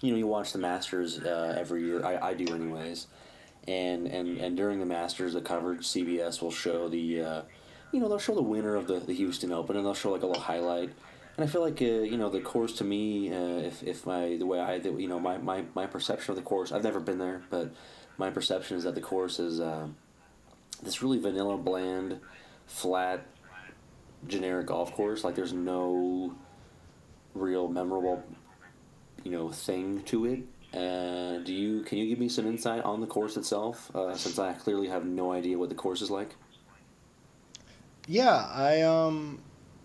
you 0.00 0.12
know, 0.12 0.18
you 0.18 0.26
watch 0.28 0.52
the 0.52 0.58
Masters 0.60 1.18
uh, 1.18 1.56
every 1.58 1.82
year. 1.82 2.04
I, 2.06 2.28
I 2.28 2.34
do 2.34 2.54
anyways, 2.54 3.08
and, 3.68 4.06
and 4.06 4.38
and 4.38 4.56
during 4.56 4.78
the 4.78 4.86
Masters, 4.86 5.32
the 5.32 5.40
coverage 5.40 5.80
CBS 5.80 6.40
will 6.40 6.50
show 6.50 6.88
the, 6.88 7.20
uh, 7.20 7.42
you 7.92 8.00
know, 8.00 8.08
they'll 8.08 8.18
show 8.18 8.34
the 8.34 8.42
winner 8.42 8.76
of 8.76 8.86
the, 8.86 9.00
the 9.00 9.14
Houston 9.14 9.52
Open, 9.52 9.76
and 9.76 9.84
they'll 9.84 9.94
show 9.94 10.12
like 10.12 10.22
a 10.22 10.26
little 10.26 10.42
highlight. 10.42 10.90
And 11.36 11.44
I 11.44 11.46
feel 11.46 11.60
like 11.60 11.82
uh, 11.82 11.84
you 11.84 12.16
know 12.16 12.30
the 12.30 12.40
course 12.40 12.72
to 12.74 12.84
me, 12.84 13.32
uh, 13.32 13.58
if, 13.58 13.82
if 13.82 14.06
my 14.06 14.36
the 14.36 14.46
way 14.46 14.58
I 14.58 14.78
the, 14.78 14.92
you 14.92 15.08
know 15.08 15.20
my, 15.20 15.36
my, 15.38 15.64
my 15.74 15.86
perception 15.86 16.32
of 16.32 16.36
the 16.36 16.42
course, 16.42 16.72
I've 16.72 16.84
never 16.84 17.00
been 17.00 17.18
there, 17.18 17.42
but 17.50 17.74
my 18.16 18.30
perception 18.30 18.76
is 18.76 18.84
that 18.84 18.94
the 18.94 19.00
course 19.02 19.38
is 19.38 19.60
uh, 19.60 19.88
this 20.82 21.02
really 21.02 21.18
vanilla, 21.18 21.58
bland, 21.58 22.20
flat, 22.66 23.26
generic 24.26 24.66
golf 24.66 24.92
course. 24.94 25.24
Like 25.24 25.34
there's 25.34 25.52
no 25.52 26.34
real 27.34 27.68
memorable, 27.68 28.22
you 29.22 29.30
know, 29.30 29.50
thing 29.50 30.02
to 30.04 30.24
it. 30.26 30.40
Uh, 30.76 31.38
do 31.38 31.54
you 31.54 31.82
can 31.82 31.96
you 31.98 32.06
give 32.06 32.18
me 32.18 32.28
some 32.28 32.46
insight 32.46 32.84
on 32.84 33.00
the 33.00 33.06
course 33.06 33.36
itself? 33.36 33.90
Uh, 33.94 34.14
since 34.14 34.38
I 34.38 34.52
clearly 34.52 34.88
have 34.88 35.06
no 35.06 35.32
idea 35.32 35.56
what 35.56 35.70
the 35.70 35.74
course 35.74 36.02
is 36.02 36.10
like. 36.10 36.34
Yeah, 38.06 38.46
I 38.52 38.82
um, 38.82 39.40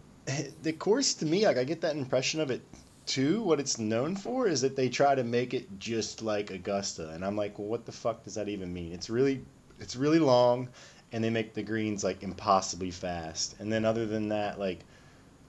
the 0.64 0.74
course 0.74 1.14
to 1.16 1.26
me, 1.26 1.46
like 1.46 1.58
I 1.58 1.64
get 1.64 1.82
that 1.82 1.96
impression 1.96 2.42
of 2.42 2.52
it 2.52 2.62
too. 3.06 3.42
What 3.42 3.60
it's 3.60 3.80
known 3.80 4.16
for 4.16 4.48
is 4.48 4.62
that 4.62 4.76
they 4.76 4.90
try 4.90 5.16
to 5.16 5.24
make 5.24 5.54
it 5.54 5.80
just 5.80 6.22
like 6.22 6.52
Augusta, 6.52 7.10
and 7.10 7.24
I'm 7.24 7.38
like, 7.38 7.58
well, 7.58 7.68
what 7.68 7.86
the 7.86 7.92
fuck 7.92 8.24
does 8.24 8.36
that 8.36 8.50
even 8.50 8.74
mean? 8.74 8.92
It's 8.92 9.10
really, 9.10 9.44
it's 9.80 9.96
really 9.96 10.20
long, 10.20 10.68
and 11.12 11.24
they 11.24 11.30
make 11.30 11.54
the 11.54 11.64
greens 11.64 12.04
like 12.04 12.22
impossibly 12.22 12.92
fast. 12.92 13.56
And 13.60 13.72
then 13.72 13.86
other 13.86 14.06
than 14.06 14.30
that, 14.30 14.60
like, 14.60 14.80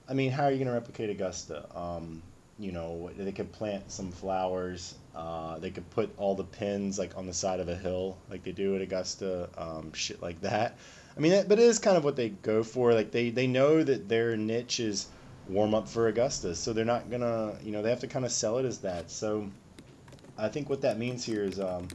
I 0.07 0.13
mean, 0.13 0.31
how 0.31 0.45
are 0.45 0.51
you 0.51 0.57
gonna 0.57 0.73
replicate 0.73 1.09
Augusta? 1.09 1.65
Um, 1.77 2.23
you 2.59 2.71
know, 2.71 3.11
they 3.17 3.31
could 3.31 3.51
plant 3.51 3.91
some 3.91 4.11
flowers. 4.11 4.95
Uh, 5.15 5.59
they 5.59 5.69
could 5.69 5.87
put 5.91 6.11
all 6.17 6.35
the 6.35 6.43
pins 6.43 6.97
like 6.97 7.15
on 7.17 7.27
the 7.27 7.33
side 7.33 7.59
of 7.59 7.69
a 7.69 7.75
hill, 7.75 8.17
like 8.29 8.43
they 8.43 8.51
do 8.51 8.75
at 8.75 8.81
Augusta. 8.81 9.49
Um, 9.57 9.93
shit 9.93 10.21
like 10.21 10.41
that. 10.41 10.77
I 11.15 11.19
mean, 11.19 11.45
but 11.47 11.59
it 11.59 11.65
is 11.65 11.77
kind 11.79 11.97
of 11.97 12.03
what 12.03 12.15
they 12.15 12.29
go 12.29 12.63
for. 12.63 12.93
Like 12.93 13.11
they 13.11 13.29
they 13.29 13.47
know 13.47 13.83
that 13.83 14.09
their 14.09 14.35
niche 14.35 14.79
is 14.79 15.07
warm 15.47 15.75
up 15.75 15.87
for 15.87 16.07
Augusta, 16.07 16.55
so 16.55 16.73
they're 16.73 16.85
not 16.85 17.11
gonna, 17.11 17.55
you 17.63 17.71
know, 17.71 17.81
they 17.81 17.89
have 17.89 17.99
to 17.99 18.07
kind 18.07 18.25
of 18.25 18.31
sell 18.31 18.57
it 18.57 18.65
as 18.65 18.79
that. 18.79 19.11
So 19.11 19.49
I 20.37 20.49
think 20.49 20.69
what 20.69 20.81
that 20.81 20.97
means 20.97 21.23
here 21.23 21.43
is 21.43 21.59
um, 21.59 21.87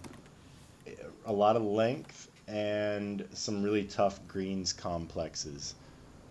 a 1.26 1.32
lot 1.32 1.56
of 1.56 1.62
length 1.62 2.30
and 2.46 3.26
some 3.32 3.62
really 3.62 3.84
tough 3.84 4.20
greens 4.28 4.72
complexes. 4.72 5.74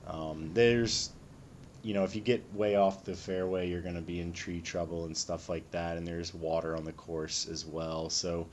Um, 0.08 0.52
there's, 0.54 1.12
you 1.84 1.94
know, 1.94 2.04
if 2.04 2.16
you 2.16 2.22
get 2.22 2.44
way 2.54 2.76
off 2.76 3.04
the 3.04 3.16
fairway, 3.16 3.70
you're 3.70 3.82
going 3.82 3.96
to 3.96 4.02
be 4.02 4.20
in 4.20 4.34
tree 4.34 4.62
trouble 4.62 5.06
and 5.06 5.16
stuff 5.16 5.50
like 5.50 5.70
that. 5.72 5.98
And 5.98 6.08
there's 6.08 6.34
water 6.34 6.76
on 6.76 6.84
the 6.84 6.92
course 6.94 7.48
as 7.48 7.66
well. 7.66 8.10
So, 8.10 8.48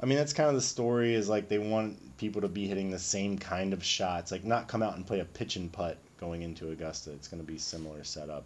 I 0.00 0.06
mean, 0.06 0.18
that's 0.18 0.32
kind 0.32 0.48
of 0.48 0.54
the 0.54 0.62
story 0.62 1.14
is 1.14 1.28
like 1.28 1.48
they 1.48 1.58
want 1.58 2.16
people 2.16 2.40
to 2.42 2.48
be 2.48 2.66
hitting 2.66 2.90
the 2.90 2.98
same 2.98 3.38
kind 3.38 3.72
of 3.72 3.82
shots, 3.82 4.32
like 4.32 4.44
not 4.44 4.68
come 4.68 4.82
out 4.82 4.96
and 4.96 5.06
play 5.06 5.20
a 5.20 5.24
pitch 5.24 5.56
and 5.56 5.72
putt 5.72 5.98
going 6.18 6.42
into 6.42 6.70
Augusta. 6.70 7.12
It's 7.12 7.28
going 7.28 7.44
to 7.44 7.46
be 7.46 7.58
similar 7.58 8.04
setup. 8.04 8.44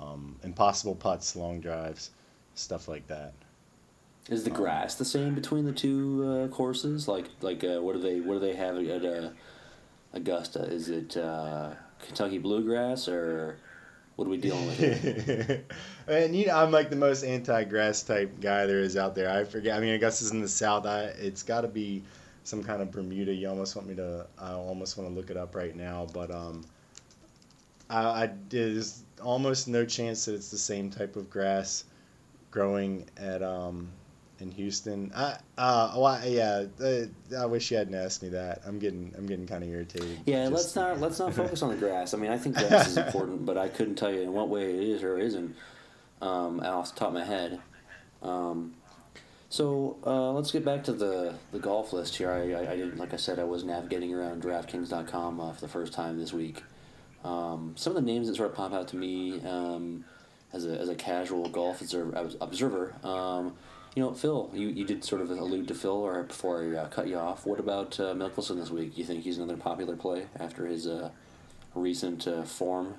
Um, 0.00 0.36
impossible 0.42 0.94
putts, 0.94 1.36
long 1.36 1.60
drives, 1.60 2.10
stuff 2.54 2.88
like 2.88 3.06
that. 3.08 3.34
Is 4.28 4.44
the 4.44 4.50
grass 4.50 4.94
the 4.94 5.04
same 5.04 5.34
between 5.34 5.64
the 5.64 5.72
two 5.72 6.24
uh, 6.24 6.54
courses? 6.54 7.08
Like 7.08 7.26
like 7.40 7.64
uh, 7.64 7.80
what 7.80 7.94
do 7.94 8.00
they 8.00 8.20
what 8.20 8.34
do 8.34 8.40
they 8.40 8.54
have 8.54 8.78
at 8.78 9.04
uh, 9.04 9.30
Augusta? 10.12 10.60
Is 10.60 10.88
it 10.88 11.16
uh, 11.16 11.72
Kentucky 12.02 12.38
bluegrass 12.38 13.08
or 13.08 13.56
what 14.16 14.26
are 14.26 14.30
we 14.30 14.36
dealing 14.36 14.66
with? 14.66 15.64
And 16.06 16.34
you 16.34 16.46
know, 16.46 16.56
I'm 16.56 16.72
like 16.72 16.90
the 16.90 16.96
most 16.96 17.22
anti-grass 17.22 18.02
type 18.02 18.40
guy 18.40 18.66
there 18.66 18.80
is 18.80 18.96
out 18.96 19.14
there. 19.14 19.30
I 19.30 19.44
forget. 19.44 19.76
I 19.76 19.80
mean, 19.80 19.94
I 19.94 19.98
guess 19.98 20.20
it's 20.20 20.32
in 20.32 20.40
the 20.40 20.48
south. 20.48 20.84
I 20.84 21.04
it's 21.04 21.44
got 21.44 21.60
to 21.60 21.68
be 21.68 22.02
some 22.42 22.64
kind 22.64 22.82
of 22.82 22.90
Bermuda. 22.90 23.32
You 23.32 23.48
almost 23.48 23.76
want 23.76 23.88
me 23.88 23.94
to. 23.94 24.26
I 24.38 24.52
almost 24.52 24.98
want 24.98 25.08
to 25.08 25.14
look 25.14 25.30
it 25.30 25.36
up 25.36 25.54
right 25.54 25.74
now, 25.76 26.08
but 26.12 26.32
um, 26.32 26.64
I, 27.88 28.24
I 28.24 28.30
there's 28.48 29.04
almost 29.22 29.68
no 29.68 29.84
chance 29.84 30.24
that 30.24 30.34
it's 30.34 30.50
the 30.50 30.58
same 30.58 30.90
type 30.90 31.14
of 31.14 31.30
grass 31.30 31.84
growing 32.50 33.06
at 33.16 33.42
um 33.42 33.88
in 34.42 34.50
Houston. 34.50 35.10
I 35.14 35.38
uh 35.56 35.94
well, 35.96 36.20
yeah. 36.26 36.64
Uh, 36.82 37.06
I 37.38 37.46
wish 37.46 37.70
you 37.70 37.76
hadn't 37.78 37.94
asked 37.94 38.22
me 38.22 38.28
that. 38.30 38.62
I'm 38.66 38.78
getting 38.78 39.14
I'm 39.16 39.26
getting 39.26 39.46
kind 39.46 39.62
of 39.64 39.70
irritated. 39.70 40.18
Yeah, 40.26 40.50
Just- 40.50 40.52
let's 40.52 40.76
not 40.76 41.00
let's 41.00 41.18
not 41.18 41.32
focus 41.34 41.62
on 41.62 41.70
the 41.70 41.76
grass. 41.76 42.12
I 42.12 42.18
mean, 42.18 42.30
I 42.30 42.38
think 42.38 42.56
grass 42.56 42.88
is 42.88 42.96
important, 42.98 43.46
but 43.46 43.56
I 43.56 43.68
couldn't 43.68 43.94
tell 43.94 44.12
you 44.12 44.20
in 44.20 44.32
what 44.32 44.48
way 44.48 44.74
it 44.74 44.82
is 44.82 45.02
or 45.02 45.18
isn't 45.18 45.56
um, 46.20 46.60
off 46.60 46.92
the 46.92 46.98
top 46.98 47.08
of 47.08 47.14
my 47.14 47.24
head. 47.24 47.60
Um, 48.22 48.74
so 49.48 49.98
uh, 50.06 50.32
let's 50.32 50.50
get 50.50 50.64
back 50.64 50.84
to 50.84 50.92
the, 50.92 51.34
the 51.50 51.58
golf 51.58 51.92
list 51.92 52.16
here. 52.16 52.30
I, 52.30 52.52
I, 52.52 52.72
I 52.72 52.76
didn't, 52.76 52.96
like 52.96 53.12
I 53.12 53.16
said, 53.16 53.38
I 53.38 53.44
was 53.44 53.64
navigating 53.64 54.14
around 54.14 54.42
DraftKings.com 54.42 55.40
uh, 55.40 55.52
for 55.52 55.60
the 55.60 55.68
first 55.68 55.92
time 55.92 56.18
this 56.18 56.32
week. 56.32 56.62
Um, 57.22 57.74
some 57.76 57.94
of 57.94 58.02
the 58.02 58.10
names 58.10 58.28
that 58.28 58.36
sort 58.36 58.48
of 58.48 58.56
pop 58.56 58.72
out 58.72 58.88
to 58.88 58.96
me 58.96 59.42
um, 59.42 60.04
as 60.54 60.64
a 60.66 60.78
as 60.78 60.88
a 60.88 60.94
casual 60.94 61.48
golf 61.48 61.80
observer, 61.80 62.30
observer 62.40 62.94
um, 63.04 63.54
you 63.94 64.02
know, 64.02 64.14
Phil, 64.14 64.50
you, 64.54 64.68
you 64.68 64.84
did 64.84 65.04
sort 65.04 65.20
of 65.20 65.30
allude 65.30 65.68
to 65.68 65.74
Phil 65.74 65.90
or 65.90 66.22
before 66.22 66.62
I 66.62 66.76
uh, 66.76 66.88
cut 66.88 67.08
you 67.08 67.18
off. 67.18 67.44
What 67.44 67.60
about 67.60 67.98
uh, 68.00 68.14
Mickelson 68.14 68.56
this 68.56 68.70
week? 68.70 68.96
You 68.96 69.04
think 69.04 69.22
he's 69.22 69.38
another 69.38 69.56
popular 69.56 69.96
play 69.96 70.26
after 70.38 70.66
his 70.66 70.86
uh, 70.86 71.10
recent 71.74 72.26
uh, 72.26 72.42
form? 72.42 72.94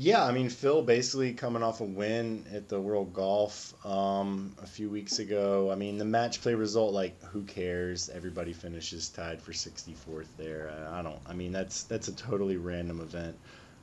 Yeah, 0.00 0.24
I 0.24 0.30
mean 0.30 0.48
Phil 0.48 0.82
basically 0.82 1.32
coming 1.32 1.64
off 1.64 1.80
a 1.80 1.84
win 1.84 2.44
at 2.52 2.68
the 2.68 2.80
World 2.80 3.12
Golf 3.12 3.74
um, 3.84 4.54
a 4.62 4.66
few 4.66 4.88
weeks 4.88 5.18
ago. 5.18 5.72
I 5.72 5.74
mean 5.74 5.98
the 5.98 6.04
match 6.04 6.40
play 6.40 6.54
result, 6.54 6.94
like 6.94 7.20
who 7.24 7.42
cares? 7.42 8.08
Everybody 8.08 8.52
finishes 8.52 9.08
tied 9.08 9.42
for 9.42 9.50
64th 9.50 10.28
there. 10.36 10.70
I, 10.70 11.00
I 11.00 11.02
don't. 11.02 11.18
I 11.26 11.34
mean 11.34 11.50
that's 11.50 11.82
that's 11.82 12.06
a 12.06 12.14
totally 12.14 12.56
random 12.56 13.00
event. 13.00 13.36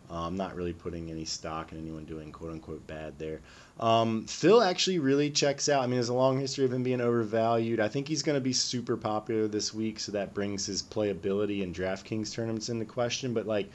Uh, 0.10 0.28
I'm 0.28 0.36
not 0.36 0.56
really 0.56 0.74
putting 0.74 1.10
any 1.10 1.26
stock 1.26 1.72
in 1.72 1.78
anyone 1.78 2.06
doing 2.06 2.32
quote 2.32 2.52
unquote 2.52 2.86
bad 2.88 3.18
there. 3.18 3.42
Um, 3.80 4.26
Phil 4.28 4.62
actually 4.62 5.00
really 5.00 5.32
checks 5.32 5.68
out. 5.68 5.84
I 5.84 5.88
mean, 5.88 5.96
there's 5.96 6.10
a 6.10 6.14
long 6.14 6.40
history 6.40 6.66
of 6.66 6.74
him 6.74 6.84
being 6.84 7.02
overvalued. 7.02 7.80
I 7.80 7.88
think 7.88 8.08
he's 8.08 8.24
going 8.24 8.38
to 8.38 8.42
be 8.42 8.54
super 8.54 8.96
popular 8.96 9.48
this 9.48 9.74
week, 9.74 10.00
so 10.00 10.14
that 10.14 10.34
brings 10.34 10.66
his 10.66 10.82
playability 10.82 11.62
in 11.62 11.74
DraftKings 11.74 12.34
tournaments 12.34 12.70
into 12.70 12.86
question. 12.86 13.34
But 13.34 13.48
like 13.48 13.70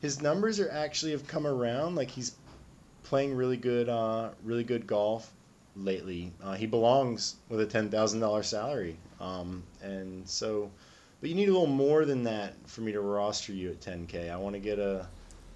his 0.00 0.20
numbers 0.20 0.60
are 0.60 0.70
actually 0.70 1.12
have 1.12 1.26
come 1.26 1.46
around. 1.46 1.94
Like 1.94 2.10
he's 2.10 2.34
playing 3.04 3.34
really 3.34 3.56
good, 3.56 3.88
uh, 3.88 4.30
really 4.44 4.64
good 4.64 4.86
golf 4.86 5.30
lately. 5.76 6.32
Uh, 6.42 6.54
he 6.54 6.66
belongs 6.66 7.36
with 7.48 7.60
a 7.60 7.66
ten 7.66 7.90
thousand 7.90 8.20
dollar 8.20 8.42
salary, 8.42 8.96
um, 9.20 9.62
and 9.82 10.28
so, 10.28 10.70
but 11.20 11.30
you 11.30 11.34
need 11.34 11.48
a 11.48 11.52
little 11.52 11.66
more 11.66 12.04
than 12.04 12.24
that 12.24 12.54
for 12.66 12.82
me 12.82 12.92
to 12.92 13.00
roster 13.00 13.52
you 13.52 13.70
at 13.70 13.80
ten 13.80 14.06
k. 14.06 14.28
I 14.28 14.36
want 14.36 14.54
to 14.54 14.60
get 14.60 14.78
a 14.78 15.06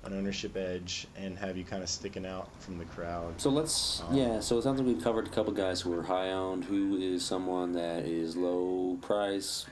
an 0.04 0.12
ownership 0.14 0.56
edge 0.56 1.06
and 1.16 1.38
have 1.38 1.56
you 1.56 1.64
kind 1.64 1.82
of 1.82 1.88
sticking 1.88 2.26
out 2.26 2.49
from 2.61 2.78
the 2.78 2.85
crowd. 2.87 3.40
So 3.40 3.50
let's 3.50 4.02
Um, 4.09 4.16
yeah. 4.16 4.40
So 4.40 4.59
it 4.59 4.62
sounds 4.62 4.80
like 4.80 4.87
we've 4.87 5.02
covered 5.02 5.26
a 5.26 5.30
couple 5.30 5.52
guys 5.52 5.80
who 5.80 5.97
are 5.99 6.02
high 6.02 6.30
owned. 6.30 6.64
Who 6.64 6.97
is 6.97 7.25
someone 7.25 7.73
that 7.73 8.04
is 8.04 8.37
low 8.37 8.99
price? 9.00 9.66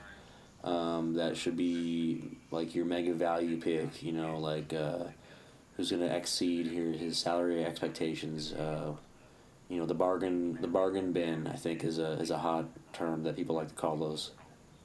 Um, 0.62 1.14
that 1.14 1.36
should 1.36 1.56
be 1.56 2.38
like 2.50 2.74
your 2.74 2.84
mega 2.84 3.14
value 3.14 3.60
pick. 3.60 4.02
You 4.02 4.12
know, 4.12 4.38
like 4.38 4.72
uh, 4.72 5.04
who's 5.76 5.90
going 5.90 6.02
to 6.02 6.14
exceed 6.14 6.66
here 6.66 6.92
his 6.92 7.18
salary 7.18 7.64
expectations. 7.64 8.52
Uh, 8.52 8.92
you 9.68 9.78
know, 9.78 9.86
the 9.86 9.94
bargain 9.94 10.58
the 10.60 10.68
bargain 10.68 11.12
bin. 11.12 11.46
I 11.46 11.56
think 11.56 11.82
is 11.82 11.98
a 11.98 12.12
is 12.20 12.30
a 12.30 12.38
hot 12.38 12.66
term 12.92 13.24
that 13.24 13.36
people 13.36 13.56
like 13.56 13.68
to 13.68 13.74
call 13.74 13.96
those. 13.96 14.30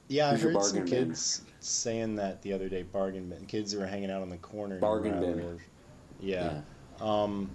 Yeah, 0.08 0.28
I 0.28 0.32
Who's 0.32 0.42
heard 0.42 0.62
some 0.62 0.78
bin? 0.80 0.86
kids 0.86 1.42
saying 1.60 2.16
that 2.16 2.42
the 2.42 2.52
other 2.52 2.68
day. 2.68 2.82
Bargain 2.82 3.28
bin. 3.28 3.46
Kids 3.46 3.72
who 3.72 3.80
were 3.80 3.86
hanging 3.86 4.10
out 4.10 4.22
on 4.22 4.30
the 4.30 4.36
corner. 4.36 4.78
Bargain 4.78 5.14
I 5.14 5.20
bin. 5.20 5.36
live. 5.46 5.62
Yeah. 6.20 6.60
Um, 7.00 7.50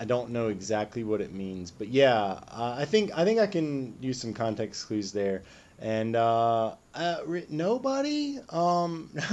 I 0.00 0.04
don't 0.04 0.30
know 0.30 0.48
exactly 0.48 1.04
what 1.04 1.20
it 1.20 1.32
means, 1.32 1.70
but 1.70 1.88
yeah, 1.88 2.40
uh, 2.48 2.76
I 2.78 2.84
think 2.84 3.10
I 3.16 3.24
think 3.24 3.40
I 3.40 3.46
can 3.46 3.96
use 4.00 4.20
some 4.20 4.32
context 4.32 4.86
clues 4.86 5.12
there. 5.12 5.42
And 5.80 6.16
uh, 6.16 6.74
uh, 6.92 7.18
nobody, 7.48 8.40
um, 8.48 9.10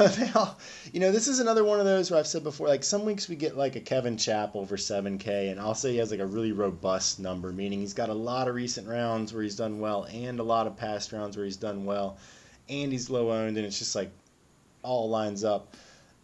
you 0.93 0.99
know, 0.99 1.11
this 1.11 1.27
is 1.27 1.39
another 1.39 1.63
one 1.63 1.79
of 1.79 1.85
those 1.87 2.11
where 2.11 2.19
I've 2.19 2.27
said 2.27 2.43
before, 2.43 2.67
like 2.67 2.83
some 2.83 3.03
weeks 3.03 3.27
we 3.27 3.35
get 3.35 3.57
like 3.57 3.75
a 3.75 3.79
Kevin 3.79 4.15
Chappell 4.15 4.67
for 4.67 4.75
7K, 4.75 5.49
and 5.49 5.59
I'll 5.59 5.73
say 5.73 5.93
he 5.93 5.97
has 5.97 6.11
like 6.11 6.19
a 6.19 6.25
really 6.25 6.51
robust 6.51 7.19
number, 7.19 7.51
meaning 7.51 7.79
he's 7.79 7.95
got 7.95 8.09
a 8.09 8.13
lot 8.13 8.47
of 8.47 8.53
recent 8.53 8.87
rounds 8.87 9.33
where 9.33 9.41
he's 9.41 9.55
done 9.55 9.79
well, 9.79 10.03
and 10.03 10.39
a 10.39 10.43
lot 10.43 10.67
of 10.67 10.77
past 10.77 11.11
rounds 11.11 11.35
where 11.35 11.45
he's 11.45 11.57
done 11.57 11.83
well, 11.83 12.17
and 12.69 12.91
he's 12.91 13.09
low 13.09 13.31
owned, 13.31 13.57
and 13.57 13.65
it's 13.65 13.79
just 13.79 13.95
like 13.95 14.11
all 14.83 15.09
lines 15.09 15.43
up. 15.43 15.75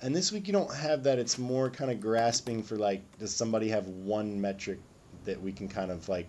And 0.04 0.16
this 0.16 0.32
week 0.32 0.46
you 0.46 0.54
don't 0.54 0.74
have 0.74 1.04
that. 1.04 1.18
It's 1.18 1.40
more 1.40 1.72
kind 1.72 1.90
of 1.90 2.00
grasping 2.00 2.62
for 2.62 2.76
like, 2.76 3.02
does 3.18 3.36
somebody 3.36 3.70
have 3.70 3.88
one 3.88 4.40
metric 4.40 4.80
that 5.26 5.42
we 5.42 5.52
can 5.52 5.68
kind 5.68 5.90
of 5.92 6.08
like, 6.10 6.28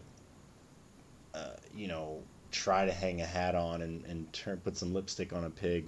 uh, 1.35 1.57
you 1.75 1.89
know, 1.89 2.23
try 2.53 2.87
to 2.87 2.93
hang 2.93 3.21
a 3.21 3.27
hat 3.27 3.55
on 3.55 3.83
and, 3.83 4.05
and 4.05 4.33
turn 4.33 4.59
put 4.59 4.77
some 4.77 4.95
lipstick 4.95 5.33
on 5.33 5.45
a 5.45 5.51
pig. 5.51 5.87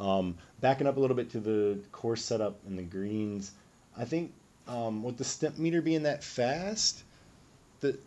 Um, 0.00 0.36
backing 0.60 0.86
up 0.86 0.96
a 0.96 1.00
little 1.00 1.16
bit 1.16 1.30
to 1.30 1.40
the 1.40 1.80
course 1.90 2.24
setup 2.24 2.60
and 2.66 2.78
the 2.78 2.82
greens, 2.82 3.50
I 3.96 4.04
think 4.04 4.32
um, 4.68 5.02
with 5.02 5.16
the 5.16 5.24
stimpmeter 5.24 5.82
being 5.82 6.04
that 6.04 6.22
fast, 6.22 7.02
that 7.80 8.00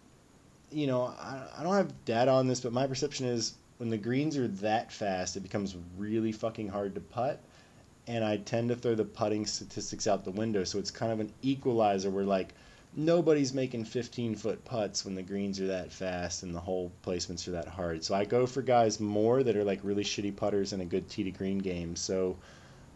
you 0.71 0.88
know 0.88 1.03
I, 1.03 1.41
I 1.57 1.63
don't 1.63 1.75
have 1.75 2.05
data 2.05 2.31
on 2.31 2.48
this, 2.48 2.62
but 2.62 2.71
my 2.71 2.88
perception 2.88 3.27
is 3.27 3.53
when 3.77 3.89
the 3.89 3.98
greens 3.98 4.38
are 4.38 4.48
that 4.48 4.91
fast, 4.91 5.36
it 5.36 5.41
becomes 5.41 5.75
really 5.98 6.31
fucking 6.31 6.69
hard 6.69 6.95
to 6.95 7.01
putt. 7.01 7.39
And 8.07 8.24
I 8.24 8.38
tend 8.38 8.69
to 8.69 8.75
throw 8.75 8.95
the 8.95 9.05
putting 9.05 9.45
statistics 9.45 10.07
out 10.07 10.24
the 10.24 10.31
window, 10.31 10.63
so 10.63 10.79
it's 10.79 10.91
kind 10.91 11.12
of 11.12 11.19
an 11.19 11.31
equalizer 11.41 12.10
where 12.10 12.24
like 12.24 12.53
nobody's 12.95 13.53
making 13.53 13.86
15 13.86 14.36
foot 14.36 14.65
putts 14.65 15.05
when 15.05 15.15
the 15.15 15.24
greens 15.24 15.60
are 15.60 15.67
that 15.67 15.91
fast 15.91 16.43
and 16.43 16.53
the 16.53 16.60
hole 16.60 16.91
placements 17.05 17.48
are 17.48 17.51
that 17.51 17.67
hard. 17.67 18.03
So 18.03 18.13
I 18.13 18.25
go 18.25 18.45
for 18.45 18.62
guys 18.62 19.00
more 19.00 19.43
that 19.43 19.55
are 19.55 19.63
like 19.63 19.79
really 19.83 20.03
shitty 20.03 20.36
putters 20.36 20.74
in 20.74 20.81
a 20.81 20.86
good 20.86 21.10
tee 21.10 21.24
to 21.24 21.31
green 21.31 21.60
game. 21.60 21.95
So 21.95 22.38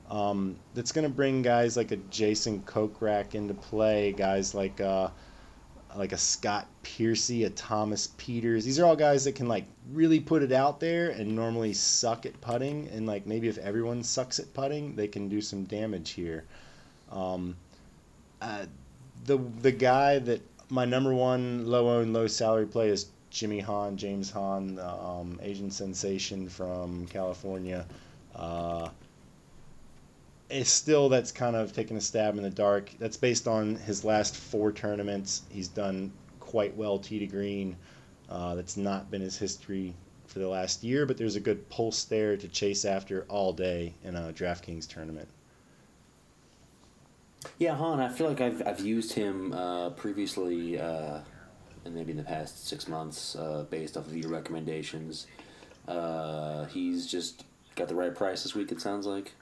um, 0.09 0.57
that's 0.73 0.91
going 0.91 1.07
to 1.07 1.13
bring 1.13 1.41
guys 1.41 1.77
like 1.77 1.91
a 1.91 1.97
Jason 1.97 2.61
Kokrak 2.61 3.35
into 3.35 3.53
play, 3.53 4.11
guys 4.11 4.53
like 4.53 4.81
uh, 4.81 5.09
like 5.95 6.11
a 6.11 6.17
Scott 6.17 6.67
Piercy, 6.83 7.45
a 7.45 7.49
Thomas 7.49 8.09
Pieters. 8.17 8.63
These 8.63 8.79
are 8.79 8.85
all 8.85 8.97
guys 8.97 9.23
that 9.23 9.35
can 9.35 9.47
like 9.47 9.65
really 9.91 10.19
put 10.19 10.43
it 10.43 10.51
out 10.51 10.81
there 10.81 11.09
and 11.09 11.35
normally 11.35 11.73
suck 11.73 12.25
at 12.25 12.39
putting. 12.41 12.89
And 12.89 13.07
like 13.07 13.25
maybe 13.25 13.47
if 13.47 13.57
everyone 13.57 14.03
sucks 14.03 14.39
at 14.39 14.53
putting, 14.53 14.95
they 14.95 15.07
can 15.07 15.29
do 15.29 15.39
some 15.39 15.63
damage 15.63 16.11
here. 16.11 16.43
Um, 17.11 17.55
uh, 18.41 18.65
the 19.25 19.37
the 19.61 19.71
guy 19.71 20.19
that 20.19 20.41
my 20.69 20.85
number 20.85 21.13
one 21.13 21.65
low 21.65 21.89
owned 21.89 22.13
low 22.13 22.27
salary 22.27 22.65
play 22.65 22.89
is 22.89 23.07
Jimmy 23.29 23.59
Hahn, 23.59 23.97
James 23.97 24.31
Hahn, 24.31 24.75
the 24.75 24.87
um, 24.87 25.39
Asian 25.43 25.69
sensation 25.71 26.47
from 26.47 27.05
California. 27.07 27.85
Uh, 28.33 28.89
it's 30.49 30.69
still 30.69 31.09
that's 31.09 31.31
kind 31.31 31.55
of 31.55 31.73
taking 31.73 31.97
a 31.97 32.01
stab 32.01 32.37
in 32.37 32.43
the 32.43 32.49
dark. 32.49 32.91
That's 32.99 33.17
based 33.17 33.47
on 33.47 33.75
his 33.75 34.05
last 34.05 34.35
four 34.35 34.71
tournaments. 34.71 35.41
He's 35.49 35.67
done 35.67 36.11
quite 36.39 36.75
well 36.77 36.99
tee 36.99 37.19
to 37.19 37.27
green. 37.27 37.75
Uh, 38.29 38.55
that's 38.55 38.77
not 38.77 39.11
been 39.11 39.21
his 39.21 39.37
history 39.37 39.93
for 40.27 40.39
the 40.39 40.47
last 40.47 40.83
year, 40.83 41.05
but 41.05 41.17
there's 41.17 41.35
a 41.35 41.39
good 41.39 41.69
pulse 41.69 42.03
there 42.05 42.37
to 42.37 42.47
chase 42.47 42.85
after 42.85 43.25
all 43.29 43.53
day 43.53 43.93
in 44.03 44.15
a 44.15 44.33
DraftKings 44.33 44.87
tournament. 44.87 45.27
Yeah, 47.59 47.75
Hahn. 47.75 47.99
I 47.99 48.09
feel 48.09 48.27
like 48.27 48.41
I've 48.41 48.65
I've 48.67 48.79
used 48.79 49.13
him 49.13 49.53
uh, 49.53 49.91
previously, 49.91 50.79
uh, 50.79 51.19
and 51.85 51.95
maybe 51.95 52.11
in 52.11 52.17
the 52.17 52.23
past 52.23 52.67
six 52.67 52.87
months, 52.87 53.35
uh, 53.35 53.65
based 53.69 53.97
off 53.97 54.07
of 54.07 54.15
your 54.15 54.29
recommendations. 54.29 55.27
Uh, 55.87 56.65
he's 56.65 57.05
just 57.05 57.45
got 57.75 57.87
the 57.87 57.95
right 57.95 58.15
price 58.15 58.43
this 58.43 58.55
week. 58.55 58.71
It 58.71 58.81
sounds 58.81 59.05
like. 59.05 59.33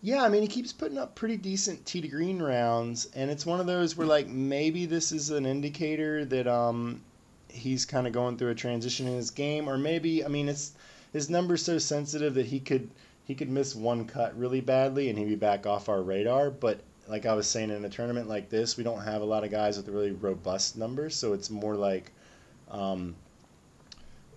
Yeah, 0.00 0.22
I 0.22 0.28
mean 0.28 0.42
he 0.42 0.48
keeps 0.48 0.72
putting 0.72 0.98
up 0.98 1.16
pretty 1.16 1.36
decent 1.36 1.84
tee 1.84 2.00
to 2.00 2.08
green 2.08 2.40
rounds, 2.40 3.08
and 3.14 3.30
it's 3.30 3.44
one 3.44 3.58
of 3.60 3.66
those 3.66 3.96
where 3.96 4.06
like 4.06 4.28
maybe 4.28 4.86
this 4.86 5.10
is 5.10 5.30
an 5.30 5.44
indicator 5.44 6.24
that 6.26 6.46
um 6.46 7.00
he's 7.48 7.84
kind 7.84 8.06
of 8.06 8.12
going 8.12 8.36
through 8.36 8.50
a 8.50 8.54
transition 8.54 9.08
in 9.08 9.14
his 9.14 9.30
game, 9.30 9.68
or 9.68 9.76
maybe 9.76 10.24
I 10.24 10.28
mean 10.28 10.48
it's 10.48 10.72
his 11.12 11.28
number's 11.30 11.64
so 11.64 11.78
sensitive 11.78 12.34
that 12.34 12.46
he 12.46 12.60
could 12.60 12.90
he 13.28 13.34
could 13.34 13.50
miss 13.50 13.74
one 13.74 14.06
cut 14.06 14.36
really 14.38 14.62
badly 14.62 15.10
and 15.10 15.18
he'd 15.18 15.28
be 15.28 15.36
back 15.36 15.66
off 15.66 15.90
our 15.90 16.02
radar. 16.02 16.50
But 16.50 16.80
like 17.06 17.26
I 17.26 17.34
was 17.34 17.46
saying, 17.46 17.70
in 17.70 17.84
a 17.84 17.88
tournament 17.90 18.26
like 18.26 18.48
this, 18.48 18.78
we 18.78 18.84
don't 18.84 19.02
have 19.02 19.20
a 19.20 19.26
lot 19.26 19.44
of 19.44 19.50
guys 19.50 19.76
with 19.76 19.88
really 19.88 20.12
robust 20.12 20.78
numbers, 20.78 21.14
so 21.14 21.34
it's 21.34 21.50
more 21.50 21.76
like 21.76 22.10
um, 22.70 23.14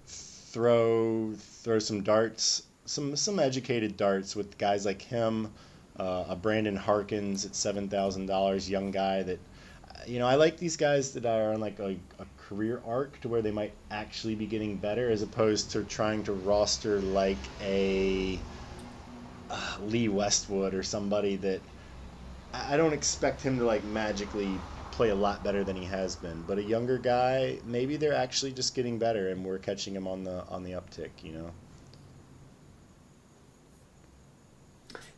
throw 0.06 1.34
throw 1.36 1.80
some 1.80 2.04
darts, 2.04 2.63
some 2.86 3.15
some 3.15 3.39
educated 3.39 3.95
darts 3.95 4.36
with 4.36 4.58
guys 4.58 4.86
like 4.86 5.01
him, 5.01 5.54
uh, 5.97 6.25
a 6.27 6.36
Brandon 6.36 6.75
Harkins 6.75 7.45
at 7.45 7.56
seven 7.56 7.88
thousand 7.88 8.27
dollars, 8.27 8.69
young 8.69 8.91
guy 8.91 9.23
that. 9.23 9.39
You 10.08 10.17
know, 10.17 10.25
I 10.25 10.34
like 10.34 10.58
these 10.58 10.77
guys 10.77 11.13
that 11.13 11.27
are 11.27 11.54
on 11.54 11.60
like 11.60 11.77
a, 11.77 11.95
a 12.17 12.25
career 12.36 12.82
arc 12.88 13.21
to 13.21 13.30
where 13.30 13.43
they 13.43 13.51
might 13.51 13.73
actually 13.91 14.34
be 14.34 14.47
getting 14.47 14.77
better 14.77 15.12
as 15.12 15.21
opposed 15.21 15.69
to 15.71 15.84
trying 15.84 16.23
to 16.23 16.34
roster 16.34 16.99
like 17.01 17.51
a 17.60 18.41
uh, 19.52 19.78
Lee 19.82 20.08
Westwood 20.08 20.74
or 20.74 20.82
somebody 20.82 21.36
that 21.38 21.62
I 22.54 22.78
don't 22.78 22.94
expect 22.94 23.42
him 23.42 23.58
to 23.60 23.66
like 23.66 23.84
magically 23.84 24.50
play 24.92 25.10
a 25.10 25.16
lot 25.16 25.44
better 25.44 25.64
than 25.64 25.76
he 25.76 25.86
has 25.86 26.16
been. 26.16 26.44
But 26.48 26.58
a 26.58 26.64
younger 26.64 26.98
guy, 26.98 27.60
maybe 27.66 27.98
they're 27.98 28.14
actually 28.14 28.52
just 28.54 28.76
getting 28.76 28.98
better, 28.98 29.30
and 29.30 29.46
we're 29.46 29.60
catching 29.60 29.96
him 29.96 30.08
on 30.08 30.24
the 30.24 30.46
on 30.48 30.64
the 30.64 30.72
uptick. 30.72 31.10
You 31.24 31.34
know. 31.34 31.52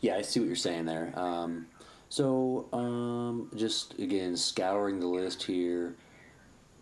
Yeah, 0.02 0.16
I 0.16 0.22
see 0.22 0.40
what 0.40 0.48
you're 0.48 0.56
saying 0.56 0.86
there. 0.86 1.14
Um, 1.16 1.68
so, 2.10 2.68
um, 2.74 3.50
just 3.56 3.98
again 4.00 4.36
scouring 4.36 5.00
the 5.00 5.08
list 5.08 5.44
here. 5.44 5.96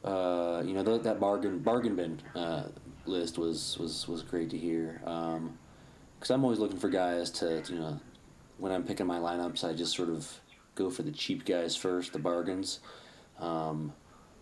Uh, 0.03 0.63
you 0.65 0.73
know 0.73 0.83
th- 0.83 1.03
that 1.03 1.19
bargain 1.19 1.59
bargain 1.59 1.95
bin 1.95 2.19
uh, 2.35 2.63
list 3.05 3.37
was 3.37 3.77
was 3.77 4.07
was 4.07 4.23
great 4.23 4.49
to 4.49 4.57
hear. 4.57 5.01
Um, 5.05 5.57
because 6.21 6.29
I'm 6.29 6.43
always 6.43 6.59
looking 6.59 6.77
for 6.77 6.87
guys 6.87 7.31
to, 7.31 7.63
you 7.67 7.79
know, 7.79 7.99
when 8.59 8.71
I'm 8.71 8.83
picking 8.83 9.07
my 9.07 9.17
lineups, 9.17 9.67
I 9.67 9.73
just 9.73 9.95
sort 9.95 10.09
of 10.09 10.31
go 10.75 10.91
for 10.91 11.01
the 11.01 11.11
cheap 11.11 11.45
guys 11.45 11.75
first, 11.75 12.13
the 12.13 12.19
bargains. 12.19 12.79
Um, 13.39 13.93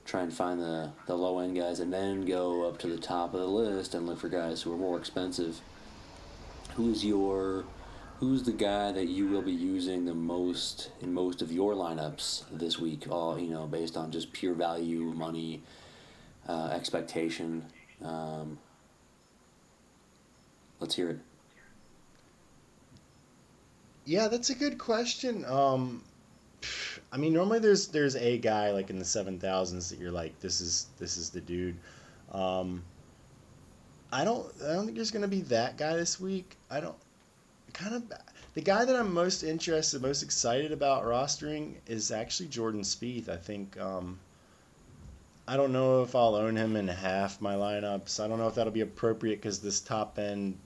try 0.04 0.24
and 0.24 0.34
find 0.34 0.60
the, 0.60 0.92
the 1.08 1.15
low 1.15 1.39
end 1.39 1.56
guys, 1.56 1.80
and 1.80 1.94
then 1.94 2.26
go 2.26 2.68
up 2.68 2.80
to 2.80 2.88
the 2.88 2.98
top 2.98 3.34
of 3.34 3.39
the 3.39 3.48
list 3.48 3.96
and 3.96 4.06
look 4.06 4.20
for 4.20 4.28
guys 4.28 4.62
who 4.62 4.74
are 4.74 4.78
more 4.78 4.98
expensive. 4.98 5.62
Who's 6.76 7.06
your 7.06 7.63
who's 8.18 8.44
the 8.44 8.52
guy 8.52 8.92
that 8.92 9.08
you 9.08 9.30
will 9.30 9.42
be 9.42 9.54
using 9.54 10.04
the 10.04 10.13
most 10.13 10.92
in 11.00 11.13
most 11.13 11.42
of 11.42 11.50
your 11.50 11.76
lineups 11.76 12.44
this 12.52 12.78
week? 12.78 13.08
All 13.10 13.39
you 13.39 13.52
know, 13.52 13.68
based 13.68 13.96
on 13.96 14.12
just 14.12 14.34
pure 14.34 14.54
value, 14.54 15.00
money, 15.00 15.63
uh, 16.46 16.72
expectation. 16.74 17.63
Um, 18.04 18.60
let's 20.82 20.96
hear 20.96 21.12
it. 21.12 21.20
Yeah, 24.05 24.27
that's 24.27 24.49
a 24.49 24.55
good 24.55 24.77
question. 24.77 25.45
Um, 25.45 26.03
I 27.12 27.17
mean, 27.17 27.33
normally 27.33 27.59
there's 27.59 27.88
there's 27.88 28.15
a 28.15 28.38
guy 28.38 28.71
like 28.71 28.89
in 28.89 28.99
the 28.99 29.05
seven 29.05 29.39
thousands 29.39 29.89
that 29.89 29.99
you're 29.99 30.12
like, 30.12 30.39
this 30.39 30.62
is 30.62 30.88
this 30.97 31.17
is 31.17 31.29
the 31.29 31.41
dude. 31.41 31.77
Um, 32.31 32.83
I 34.12 34.23
don't 34.23 34.45
I 34.63 34.73
don't 34.73 34.85
think 34.85 34.95
there's 34.95 35.12
gonna 35.12 35.27
be 35.27 35.41
that 35.41 35.77
guy 35.77 35.95
this 35.95 36.19
week. 36.19 36.55
I 36.69 36.79
don't 36.79 36.95
kind 37.73 37.95
of 37.95 38.03
the 38.55 38.62
guy 38.62 38.85
that 38.85 38.95
I'm 38.95 39.13
most 39.13 39.43
interested, 39.43 40.01
most 40.01 40.23
excited 40.23 40.71
about 40.71 41.05
rostering 41.05 41.75
is 41.88 42.12
actually 42.12 42.49
Jordan 42.49 42.81
Spieth. 42.81 43.29
I 43.29 43.38
think 43.38 43.79
um, 43.79 44.19
I 45.47 45.55
don't 45.55 45.71
know 45.71 46.03
if 46.03 46.15
I'll 46.15 46.35
own 46.35 46.55
him 46.55 46.75
in 46.75 46.88
half 46.88 47.41
my 47.41 47.55
lineups. 47.55 48.23
I 48.23 48.27
don't 48.27 48.38
know 48.38 48.47
if 48.47 48.55
that'll 48.55 48.73
be 48.73 48.81
appropriate 48.81 49.38
because 49.38 49.59
this 49.59 49.79
top 49.79 50.19
end 50.19 50.57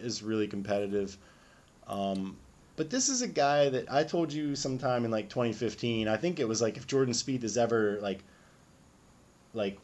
is 0.00 0.22
really 0.22 0.48
competitive. 0.48 1.16
Um, 1.86 2.36
but 2.82 2.90
this 2.90 3.08
is 3.08 3.22
a 3.22 3.28
guy 3.28 3.68
that 3.68 3.92
I 3.92 4.02
told 4.02 4.32
you 4.32 4.56
sometime 4.56 5.04
in 5.04 5.12
like 5.12 5.28
2015. 5.28 6.08
I 6.08 6.16
think 6.16 6.40
it 6.40 6.48
was 6.48 6.60
like 6.60 6.76
if 6.76 6.84
Jordan 6.84 7.14
Spieth 7.14 7.44
is 7.44 7.56
ever 7.56 8.00
like 8.02 8.24
like 9.54 9.78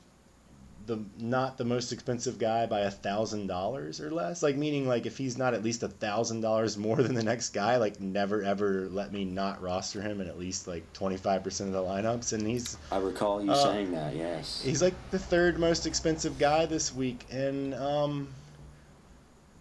the 0.87 1.05
not 1.17 1.59
the 1.59 1.65
most 1.65 1.93
expensive 1.93 2.41
guy 2.41 2.67
by 2.67 2.81
a 2.81 2.91
thousand 2.91 3.47
dollars 3.47 4.01
or 4.01 4.11
less. 4.11 4.43
Like 4.43 4.57
meaning 4.57 4.89
like 4.89 5.07
if 5.07 5.17
he's 5.17 5.39
not 5.39 5.55
at 5.55 5.63
least 5.63 5.85
a 5.85 5.89
thousand 5.89 6.41
dollars 6.41 6.77
more 6.77 6.97
than 6.97 7.15
the 7.15 7.23
next 7.23 7.51
guy, 7.51 7.77
like 7.77 8.01
never 8.01 8.43
ever 8.43 8.89
let 8.91 9.13
me 9.13 9.25
not 9.25 9.63
roster 9.63 10.03
him 10.03 10.21
in 10.21 10.27
at 10.27 10.37
least 10.37 10.67
like 10.67 10.93
25 10.95 11.45
percent 11.45 11.69
of 11.69 11.75
the 11.75 11.89
lineups. 11.89 12.33
And 12.33 12.45
he's 12.45 12.77
I 12.91 12.99
recall 12.99 13.41
you 13.45 13.53
uh, 13.53 13.63
saying 13.63 13.93
that. 13.93 14.17
Yes. 14.17 14.61
He's 14.61 14.83
like 14.83 14.95
the 15.13 15.21
third 15.21 15.61
most 15.61 15.87
expensive 15.87 16.37
guy 16.37 16.67
this 16.67 16.93
week, 16.93 17.27
and 17.31 17.75
um 17.75 18.27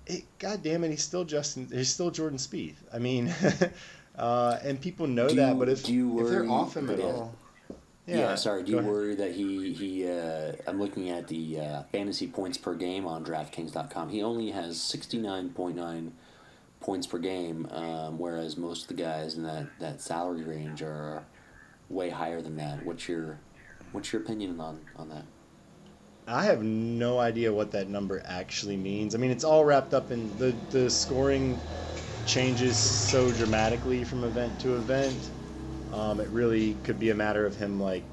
it, 0.07 0.23
God 0.39 0.63
damn 0.63 0.83
it, 0.83 0.89
he's 0.89 1.03
still 1.03 1.23
Justin. 1.23 1.67
He's 1.71 1.89
still 1.89 2.11
Jordan 2.11 2.37
Spieth. 2.37 2.75
I 2.93 2.99
mean, 2.99 3.33
uh, 4.17 4.59
and 4.63 4.79
people 4.79 5.07
know 5.07 5.29
do 5.29 5.35
that. 5.35 5.53
You, 5.53 5.59
but 5.59 5.69
if, 5.69 5.89
you 5.89 6.21
if 6.21 6.29
they're 6.29 6.49
off 6.49 6.75
him 6.75 6.89
at 6.89 6.99
yeah. 6.99 7.05
all, 7.05 7.35
Yeah, 8.05 8.35
sorry. 8.35 8.63
Do 8.63 8.71
you 8.71 8.79
worry 8.79 9.15
that 9.15 9.33
he 9.33 9.73
he? 9.73 10.09
Uh, 10.09 10.53
I'm 10.65 10.79
looking 10.79 11.09
at 11.09 11.27
the 11.27 11.59
uh, 11.59 11.83
fantasy 11.91 12.27
points 12.27 12.57
per 12.57 12.73
game 12.73 13.05
on 13.05 13.25
DraftKings.com. 13.25 14.09
He 14.09 14.23
only 14.23 14.51
has 14.51 14.81
sixty 14.81 15.17
nine 15.17 15.49
point 15.49 15.75
nine 15.75 16.13
points 16.79 17.05
per 17.05 17.17
game, 17.17 17.67
um, 17.71 18.17
whereas 18.17 18.55
most 18.55 18.83
of 18.83 18.95
the 18.95 19.03
guys 19.03 19.35
in 19.35 19.43
that, 19.43 19.67
that 19.79 19.99
salary 19.99 20.43
range 20.43 20.81
are 20.81 21.25
way 21.89 22.09
higher 22.09 22.41
than 22.41 22.55
that. 22.57 22.85
What's 22.85 23.09
your 23.09 23.39
what's 23.91 24.13
your 24.13 24.21
opinion 24.21 24.59
on 24.59 24.79
on 24.95 25.09
that? 25.09 25.25
I 26.27 26.43
have 26.45 26.61
no 26.61 27.19
idea 27.19 27.53
what 27.53 27.71
that 27.71 27.89
number 27.89 28.21
actually 28.25 28.77
means. 28.77 29.15
I 29.15 29.17
mean, 29.17 29.31
it's 29.31 29.43
all 29.43 29.65
wrapped 29.65 29.93
up 29.93 30.11
in 30.11 30.35
the 30.37 30.51
the 30.69 30.89
scoring 30.89 31.63
changes 32.25 32.79
so 32.81 33.31
dramatically 33.31 34.03
from 34.03 34.23
event 34.23 34.59
to 34.59 34.77
event 34.77 35.31
um, 35.91 36.19
it 36.21 36.29
really 36.31 36.75
could 36.75 36.99
be 36.99 37.09
a 37.11 37.15
matter 37.15 37.45
of 37.45 37.55
him 37.55 37.79
like 37.79 38.09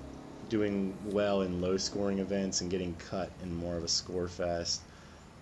doing 0.48 0.98
well 1.02 1.42
in 1.42 1.60
low 1.60 1.76
scoring 1.78 2.18
events 2.20 2.60
and 2.60 2.70
getting 2.70 2.96
cut 2.96 3.36
in 3.40 3.54
more 3.54 3.76
of 3.76 3.84
a 3.84 3.88
score 3.88 4.28
fest. 4.28 4.84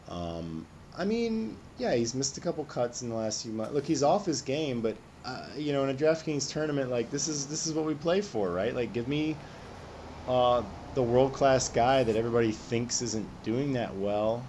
Um, 0.09 0.69
I 0.97 1.05
mean, 1.05 1.59
yeah, 1.77 1.95
he's 1.95 2.15
missed 2.15 2.37
a 2.39 2.41
couple 2.41 2.65
cuts 2.65 3.03
in 3.03 3.09
the 3.09 3.15
last 3.15 3.43
few 3.43 3.53
months. 3.53 3.73
Look, 3.75 3.87
he's 3.87 4.03
off 4.03 4.27
his 4.27 4.43
game, 4.43 4.83
but 4.83 4.99
uh, 5.25 5.49
you 5.57 5.73
know, 5.73 5.85
in 5.85 5.91
a 5.91 5.95
DraftKings 5.95 6.51
tournament, 6.53 6.91
like 6.91 7.11
this 7.11 7.29
is 7.29 7.49
this 7.49 7.67
is 7.67 7.75
what 7.75 7.85
we 7.87 7.95
play 7.95 8.21
for, 8.21 8.53
right? 8.53 8.75
Like, 8.75 8.93
give 8.93 9.09
me 9.09 9.43
uh, 10.29 10.63
the 10.95 11.03
world 11.03 11.33
class 11.33 11.69
guy 11.69 12.05
that 12.05 12.17
everybody 12.17 12.53
thinks 12.53 13.03
isn't 13.03 13.43
doing 13.43 13.75
that 13.75 13.95
well. 13.97 14.45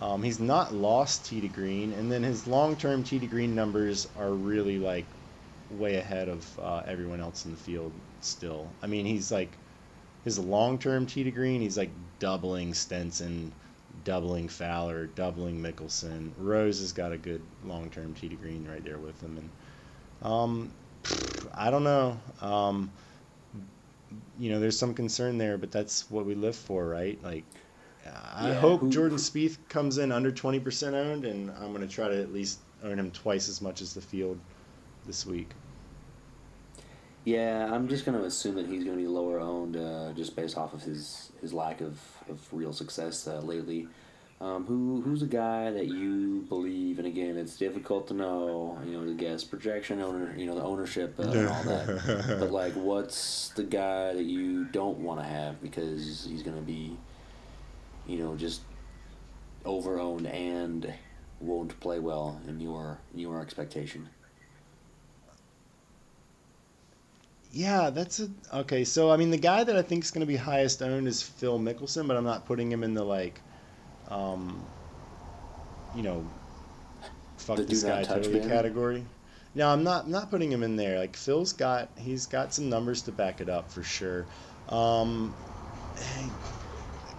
Um, 0.00 0.22
he's 0.22 0.38
not 0.38 0.72
lost 0.72 1.26
tee 1.26 1.40
to 1.40 1.48
green, 1.48 1.92
and 1.92 2.10
then 2.10 2.22
his 2.22 2.46
long 2.46 2.76
term 2.76 3.02
tee 3.02 3.18
to 3.18 3.26
green 3.26 3.54
numbers 3.54 4.06
are 4.18 4.30
really 4.30 4.78
like 4.78 5.06
way 5.70 5.96
ahead 5.96 6.28
of 6.28 6.58
uh, 6.60 6.82
everyone 6.86 7.20
else 7.20 7.44
in 7.44 7.50
the 7.50 7.56
field 7.56 7.92
still. 8.20 8.66
I 8.82 8.86
mean, 8.86 9.06
he's 9.06 9.30
like 9.30 9.50
his 10.24 10.38
long-term 10.38 11.06
tee 11.06 11.24
to 11.24 11.30
green. 11.30 11.60
He's 11.60 11.78
like 11.78 11.90
doubling 12.18 12.74
Stenson, 12.74 13.52
doubling 14.04 14.48
Fowler, 14.48 15.06
doubling 15.06 15.60
Mickelson. 15.60 16.32
Rose 16.38 16.80
has 16.80 16.92
got 16.92 17.12
a 17.12 17.18
good 17.18 17.40
long-term 17.64 18.14
tee 18.14 18.28
to 18.28 18.34
green 18.36 18.66
right 18.68 18.84
there 18.84 18.98
with 18.98 19.20
him, 19.22 19.38
and 19.38 20.32
um, 20.32 20.70
I 21.54 21.70
don't 21.70 21.84
know. 21.84 22.18
Um, 22.40 22.90
you 24.38 24.50
know, 24.50 24.60
there's 24.60 24.78
some 24.78 24.94
concern 24.94 25.38
there, 25.38 25.58
but 25.58 25.70
that's 25.70 26.10
what 26.10 26.26
we 26.26 26.34
live 26.34 26.56
for, 26.56 26.86
right? 26.86 27.22
Like, 27.22 27.44
I 28.34 28.48
yeah, 28.48 28.54
hope 28.54 28.80
who, 28.80 28.90
Jordan 28.90 29.18
Spieth 29.18 29.58
comes 29.68 29.98
in 29.98 30.12
under 30.12 30.30
20% 30.32 30.92
owned, 30.94 31.24
and 31.24 31.50
I'm 31.50 31.72
going 31.72 31.86
to 31.86 31.92
try 31.92 32.08
to 32.08 32.20
at 32.20 32.32
least 32.32 32.60
earn 32.84 32.98
him 32.98 33.10
twice 33.10 33.48
as 33.48 33.60
much 33.60 33.82
as 33.82 33.94
the 33.94 34.00
field 34.00 34.38
this 35.06 35.26
week. 35.26 35.50
Yeah, 37.24 37.68
I'm 37.72 37.88
just 37.88 38.06
going 38.06 38.18
to 38.18 38.24
assume 38.24 38.54
that 38.54 38.66
he's 38.66 38.84
going 38.84 38.96
to 38.96 39.02
be 39.02 39.08
lower 39.08 39.40
owned 39.40 39.76
uh, 39.76 40.12
just 40.12 40.34
based 40.34 40.56
off 40.56 40.72
of 40.72 40.82
his, 40.82 41.32
his 41.40 41.52
lack 41.52 41.80
of, 41.80 42.00
of 42.28 42.40
real 42.52 42.72
success 42.72 43.26
uh, 43.26 43.40
lately. 43.40 43.88
Um, 44.40 44.66
who 44.66 45.00
who's 45.02 45.22
a 45.22 45.26
guy 45.26 45.72
that 45.72 45.86
you 45.86 46.46
believe? 46.48 46.98
And 46.98 47.08
again, 47.08 47.36
it's 47.36 47.56
difficult 47.56 48.06
to 48.08 48.14
know. 48.14 48.78
You 48.86 48.92
know, 48.92 49.04
to 49.04 49.14
guess 49.14 49.42
projection, 49.42 50.00
owner, 50.00 50.32
you 50.36 50.46
know, 50.46 50.54
the 50.54 50.62
ownership 50.62 51.18
uh, 51.18 51.22
and 51.22 51.48
all 51.48 51.62
that. 51.64 52.36
but 52.40 52.52
like, 52.52 52.74
what's 52.74 53.48
the 53.50 53.64
guy 53.64 54.14
that 54.14 54.24
you 54.24 54.64
don't 54.66 54.98
want 54.98 55.20
to 55.20 55.26
have 55.26 55.60
because 55.60 56.24
he's 56.28 56.44
going 56.44 56.56
to 56.56 56.62
be, 56.62 56.96
you 58.06 58.18
know, 58.18 58.36
just 58.36 58.60
over 59.64 59.98
owned 59.98 60.26
and 60.28 60.94
won't 61.40 61.78
play 61.80 61.98
well 61.98 62.40
in 62.46 62.60
your 62.60 62.98
in 63.12 63.18
your 63.18 63.40
expectation? 63.40 64.08
Yeah, 67.52 67.90
that's 67.90 68.20
a 68.20 68.28
okay. 68.52 68.84
So 68.84 69.10
I 69.10 69.16
mean, 69.16 69.30
the 69.30 69.38
guy 69.38 69.64
that 69.64 69.76
I 69.76 69.82
think 69.82 70.04
is 70.04 70.10
going 70.10 70.20
to 70.20 70.26
be 70.26 70.36
highest 70.36 70.82
owned 70.82 71.08
is 71.08 71.22
Phil 71.22 71.58
Mickelson, 71.58 72.06
but 72.06 72.16
I'm 72.16 72.24
not 72.24 72.46
putting 72.46 72.70
him 72.70 72.84
in 72.84 72.94
the 72.94 73.04
like, 73.04 73.40
um, 74.08 74.62
you 75.94 76.02
know, 76.02 76.24
fuck 77.36 77.56
the 77.56 77.64
this 77.64 77.82
guy 77.82 78.02
totally 78.02 78.40
category. 78.40 79.04
No, 79.54 79.68
I'm 79.68 79.82
not 79.82 80.04
I'm 80.04 80.10
not 80.10 80.30
putting 80.30 80.52
him 80.52 80.62
in 80.62 80.76
there. 80.76 80.98
Like 80.98 81.16
Phil's 81.16 81.52
got 81.52 81.90
he's 81.96 82.26
got 82.26 82.52
some 82.54 82.68
numbers 82.68 83.02
to 83.02 83.12
back 83.12 83.40
it 83.40 83.48
up 83.48 83.70
for 83.70 83.82
sure. 83.82 84.26
Um, 84.68 85.34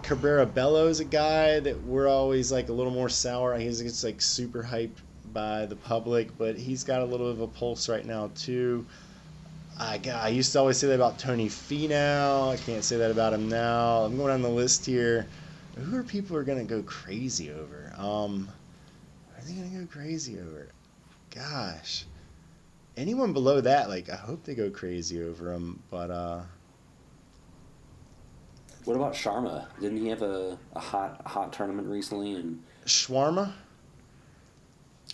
Cabrera 0.02 0.46
Bello 0.46 0.88
is 0.88 1.00
a 1.00 1.04
guy 1.04 1.60
that 1.60 1.82
we're 1.84 2.08
always 2.08 2.50
like 2.50 2.68
a 2.68 2.72
little 2.72 2.92
more 2.92 3.08
sour. 3.08 3.56
He's 3.58 3.82
gets 3.82 4.04
like 4.04 4.20
super 4.20 4.62
hyped 4.62 4.98
by 5.32 5.66
the 5.66 5.76
public, 5.76 6.36
but 6.38 6.56
he's 6.56 6.84
got 6.84 7.02
a 7.02 7.04
little 7.04 7.26
bit 7.26 7.34
of 7.34 7.40
a 7.42 7.46
pulse 7.46 7.88
right 7.88 8.04
now 8.04 8.30
too. 8.34 8.86
I, 9.78 10.00
I 10.12 10.28
used 10.28 10.52
to 10.52 10.58
always 10.58 10.76
say 10.76 10.88
that 10.88 10.94
about 10.94 11.18
Tony 11.18 11.48
Finau. 11.48 12.52
I 12.52 12.56
can't 12.56 12.84
say 12.84 12.98
that 12.98 13.10
about 13.10 13.32
him 13.32 13.48
now. 13.48 14.00
I'm 14.04 14.16
going 14.16 14.28
down 14.28 14.42
the 14.42 14.48
list 14.48 14.84
here. 14.84 15.26
Who 15.76 15.96
are 15.96 16.02
people 16.02 16.36
are 16.36 16.44
going 16.44 16.66
to 16.66 16.74
go 16.74 16.82
crazy 16.82 17.50
over? 17.50 17.92
Um, 17.96 18.48
are 19.36 19.44
they 19.44 19.54
going 19.54 19.70
to 19.70 19.78
go 19.78 19.86
crazy 19.86 20.38
over? 20.38 20.68
Gosh. 21.34 22.04
Anyone 22.96 23.32
below 23.32 23.60
that, 23.60 23.88
like, 23.88 24.10
I 24.10 24.16
hope 24.16 24.44
they 24.44 24.54
go 24.54 24.70
crazy 24.70 25.22
over 25.22 25.52
him, 25.52 25.82
but, 25.90 26.10
uh, 26.10 26.42
what 28.84 28.96
about 28.96 29.12
Sharma? 29.12 29.66
Didn't 29.80 29.98
he 29.98 30.08
have 30.08 30.22
a, 30.22 30.58
a 30.74 30.80
hot 30.80 31.22
hot 31.26 31.52
tournament 31.52 31.88
recently? 31.88 32.34
And 32.34 32.62
Shawarma? 32.86 33.52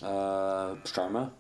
Uh, 0.02 0.76
Sharma. 0.84 1.30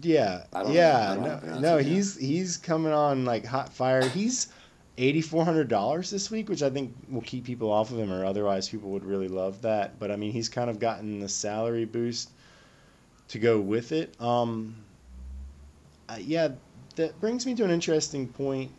Yeah, 0.00 0.44
yeah, 0.68 1.40
no, 1.42 1.58
no, 1.58 1.78
he's 1.78 2.16
he's 2.16 2.56
coming 2.56 2.92
on 2.92 3.24
like 3.24 3.44
hot 3.44 3.72
fire. 3.72 4.08
He's 4.08 4.48
eighty 4.98 5.22
four 5.22 5.44
hundred 5.44 5.68
dollars 5.68 6.10
this 6.10 6.30
week, 6.30 6.48
which 6.48 6.62
I 6.62 6.68
think 6.68 6.94
will 7.08 7.22
keep 7.22 7.44
people 7.44 7.70
off 7.70 7.90
of 7.90 7.98
him, 7.98 8.12
or 8.12 8.24
otherwise 8.24 8.68
people 8.68 8.90
would 8.90 9.04
really 9.04 9.28
love 9.28 9.62
that. 9.62 9.98
But 9.98 10.10
I 10.10 10.16
mean, 10.16 10.32
he's 10.32 10.48
kind 10.48 10.68
of 10.68 10.78
gotten 10.78 11.20
the 11.20 11.28
salary 11.28 11.84
boost 11.86 12.30
to 13.28 13.38
go 13.38 13.60
with 13.60 13.92
it. 13.92 14.20
Um, 14.20 14.74
yeah, 16.18 16.48
that 16.96 17.18
brings 17.20 17.46
me 17.46 17.54
to 17.54 17.64
an 17.64 17.70
interesting 17.70 18.28
point. 18.28 18.72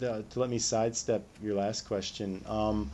To, 0.00 0.24
to 0.30 0.40
let 0.40 0.48
me 0.48 0.58
sidestep 0.58 1.22
your 1.42 1.54
last 1.54 1.82
question. 1.82 2.42
Um, 2.46 2.90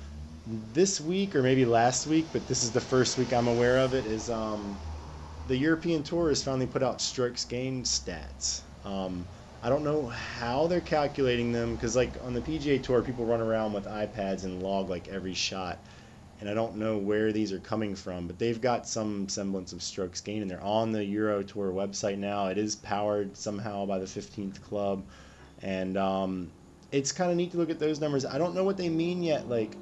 this 0.47 1.01
week, 1.01 1.37
or 1.37 1.43
maybe 1.43 1.65
last 1.65 2.07
week, 2.07 2.27
but 2.33 2.47
this 2.47 2.63
is 2.63 2.73
the 2.73 2.81
first 2.81 3.19
week 3.19 3.33
I'm 3.33 3.49
aware 3.49 3.79
of 3.79 3.95
it. 3.95 4.07
Is 4.07 4.31
um, 4.31 4.81
the 5.47 5.57
European 5.57 6.03
Tour 6.03 6.29
has 6.29 6.43
finally 6.43 6.67
put 6.67 6.83
out 6.83 7.01
strokes 7.01 7.45
gained 7.45 7.85
stats. 7.85 8.63
Um, 8.85 9.27
I 9.63 9.69
don't 9.69 9.83
know 9.85 10.07
how 10.07 10.67
they're 10.69 10.81
calculating 10.81 11.53
them 11.53 11.75
because, 11.75 11.97
like 11.97 12.17
on 12.23 12.33
the 12.35 12.41
PGA 12.41 12.79
Tour, 12.83 13.03
people 13.03 13.27
run 13.27 13.41
around 13.41 13.73
with 13.73 13.87
iPads 13.87 14.45
and 14.45 14.63
log 14.63 14.89
like 14.89 15.09
every 15.09 15.35
shot, 15.35 15.79
and 16.41 16.49
I 16.49 16.55
don't 16.55 16.77
know 16.77 16.99
where 16.99 17.33
these 17.33 17.53
are 17.53 17.59
coming 17.59 17.97
from. 17.97 18.27
But 18.29 18.39
they've 18.39 18.61
got 18.61 18.87
some 18.89 19.29
semblance 19.29 19.73
of 19.73 19.83
strokes 19.83 20.21
gained, 20.21 20.43
and 20.43 20.51
they're 20.51 20.63
on 20.63 20.93
the 20.93 21.05
Euro 21.05 21.43
Tour 21.43 21.73
website 21.73 22.19
now. 22.19 22.47
It 22.47 22.59
is 22.59 22.77
powered 22.77 23.37
somehow 23.37 23.85
by 23.87 23.99
the 23.99 24.07
15th 24.07 24.61
Club, 24.61 25.05
and 25.63 25.97
um, 25.97 26.53
it's 26.93 27.11
kind 27.13 27.31
of 27.31 27.37
neat 27.37 27.51
to 27.53 27.59
look 27.59 27.71
at 27.71 27.81
those 27.81 28.01
numbers. 28.01 28.25
I 28.25 28.39
don't 28.39 28.55
know 28.55 28.65
what 28.65 28.77
they 28.77 28.89
mean 28.89 29.23
yet. 29.25 29.49
Like, 29.49 29.77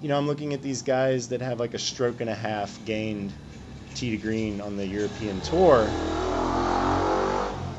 you 0.00 0.08
know, 0.08 0.18
I'm 0.18 0.26
looking 0.26 0.54
at 0.54 0.62
these 0.62 0.82
guys 0.82 1.28
that 1.28 1.40
have 1.40 1.60
like 1.60 1.74
a 1.74 1.78
stroke 1.78 2.20
and 2.20 2.30
a 2.30 2.34
half 2.34 2.84
gained 2.84 3.32
tee 3.94 4.10
to 4.10 4.16
green 4.16 4.60
on 4.60 4.76
the 4.76 4.86
European 4.86 5.40
tour. 5.40 5.94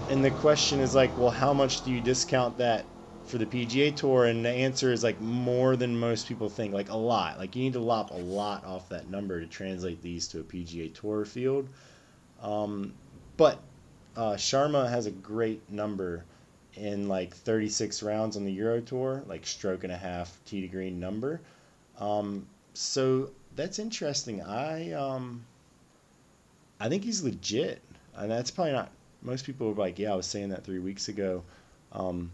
And 0.10 0.24
the 0.24 0.32
question 0.32 0.80
is 0.80 0.94
like, 0.94 1.18
well, 1.18 1.32
how 1.32 1.52
much 1.52 1.84
do 1.84 1.91
you 1.91 2.00
discount 2.00 2.58
that 2.60 2.86
for 3.26 3.39
the 3.39 3.46
PGA 3.46 3.96
Tour? 3.96 4.26
And 4.26 4.46
the 4.46 4.50
answer 4.50 4.91
is 4.91 5.04
like 5.04 5.20
more 5.20 5.76
than 5.76 5.98
most 5.98 6.28
people 6.28 6.48
think, 6.48 6.74
like 6.74 6.89
a 6.89 6.96
lot. 6.96 7.39
Like 7.39 7.56
you 7.56 7.63
need 7.63 7.74
to 7.74 7.80
lop 7.80 8.12
a 8.12 8.15
lot 8.15 8.63
off 8.65 8.88
that 8.89 9.10
number 9.10 9.39
to 9.39 9.48
translate 9.48 10.02
these 10.04 10.28
to 10.30 10.41
a 10.41 10.44
PGA 10.44 10.94
Tour 10.94 11.26
field. 11.26 11.68
Um, 12.41 12.94
but 13.36 13.60
uh, 14.15 14.34
Sharma 14.34 14.89
has 14.89 15.08
a 15.08 15.12
great 15.12 15.62
number 15.72 16.24
in 16.76 17.08
like 17.08 17.34
36 17.34 18.04
rounds 18.04 18.38
on 18.38 18.46
the 18.46 18.52
Euro 18.54 18.82
Tour, 18.82 19.24
like 19.28 19.46
stroke 19.46 19.84
and 19.84 19.94
a 19.94 19.98
half 19.98 20.38
tee 20.46 20.62
to 20.62 20.68
green 20.68 21.00
number. 21.00 21.41
Um, 22.00 22.46
so 22.74 23.32
that's 23.56 23.80
interesting. 23.80 24.41
I 24.44 24.91
um, 24.91 25.44
I 26.80 26.89
think 26.89 27.04
he's 27.04 27.24
legit, 27.24 27.82
and 28.15 28.30
that's 28.30 28.52
probably 28.52 28.74
not. 28.74 28.91
Most 29.26 29.46
people 29.46 29.70
are 29.70 29.74
like, 29.74 30.00
"Yeah, 30.00 30.14
I 30.14 30.16
was 30.16 30.26
saying 30.26 30.50
that 30.50 30.64
three 30.64 30.80
weeks 30.80 31.08
ago." 31.08 31.44
Um, 31.92 32.32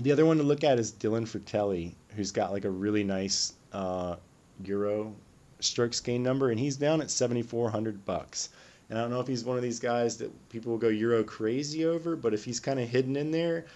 the 0.00 0.12
other 0.12 0.26
one 0.26 0.38
to 0.38 0.42
look 0.42 0.64
at 0.64 0.78
is 0.78 0.92
Dylan 0.92 1.26
Frittelli, 1.28 1.92
who's 2.16 2.32
got 2.32 2.52
like 2.52 2.64
a 2.64 2.70
really 2.70 3.04
nice 3.04 3.52
uh, 3.72 4.16
Euro 4.64 5.14
strokes 5.60 6.00
gain 6.00 6.22
number, 6.22 6.50
and 6.50 6.58
he's 6.58 6.76
down 6.76 7.00
at 7.00 7.10
seventy 7.10 7.42
four 7.42 7.70
hundred 7.70 8.04
bucks. 8.04 8.48
And 8.88 8.98
I 8.98 9.02
don't 9.02 9.10
know 9.10 9.20
if 9.20 9.26
he's 9.26 9.44
one 9.44 9.56
of 9.56 9.62
these 9.62 9.80
guys 9.80 10.18
that 10.18 10.30
people 10.50 10.72
will 10.72 10.78
go 10.78 10.88
Euro 10.88 11.24
crazy 11.24 11.84
over, 11.84 12.16
but 12.16 12.34
if 12.34 12.44
he's 12.44 12.60
kind 12.60 12.78
of 12.78 12.88
hidden 12.88 13.16
in 13.16 13.30
there, 13.30 13.66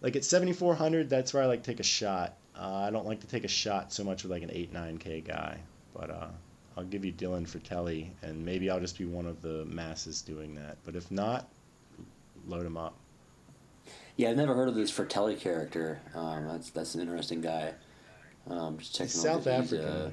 like 0.00 0.16
at 0.16 0.24
seventy 0.24 0.52
four 0.52 0.74
hundred, 0.74 1.08
that's 1.08 1.34
where 1.34 1.42
I 1.42 1.46
like 1.46 1.62
take 1.62 1.80
a 1.80 1.84
shot. 1.84 2.36
Uh, 2.58 2.84
I 2.86 2.90
don't 2.90 3.06
like 3.06 3.20
to 3.20 3.26
take 3.26 3.44
a 3.44 3.48
shot 3.48 3.92
so 3.92 4.02
much 4.02 4.22
with 4.22 4.32
like 4.32 4.42
an 4.42 4.50
eight 4.52 4.72
nine 4.72 4.98
k 4.98 5.20
guy, 5.20 5.58
but 5.94 6.10
uh, 6.10 6.28
I'll 6.76 6.84
give 6.84 7.04
you 7.04 7.12
Dylan 7.12 7.48
Frittelli, 7.48 8.08
and 8.22 8.44
maybe 8.44 8.70
I'll 8.70 8.80
just 8.80 8.98
be 8.98 9.04
one 9.04 9.26
of 9.26 9.40
the 9.42 9.64
masses 9.66 10.22
doing 10.22 10.54
that. 10.56 10.78
But 10.84 10.96
if 10.96 11.10
not, 11.10 11.48
load 12.46 12.66
him 12.66 12.76
up. 12.76 12.94
Yeah, 14.16 14.30
I've 14.30 14.36
never 14.36 14.54
heard 14.54 14.68
of 14.68 14.74
this 14.74 14.90
Frittelli 14.90 15.38
character. 15.38 16.00
Um, 16.14 16.46
that's 16.48 16.70
that's 16.70 16.94
an 16.94 17.02
interesting 17.02 17.40
guy. 17.40 17.74
Um, 18.48 18.78
just 18.78 18.92
checking 18.94 19.06
He's 19.12 19.26
out 19.26 19.44
South 19.44 19.44
that 19.44 19.60
he's, 19.62 19.72
African. 19.74 19.88
uh, 19.88 20.10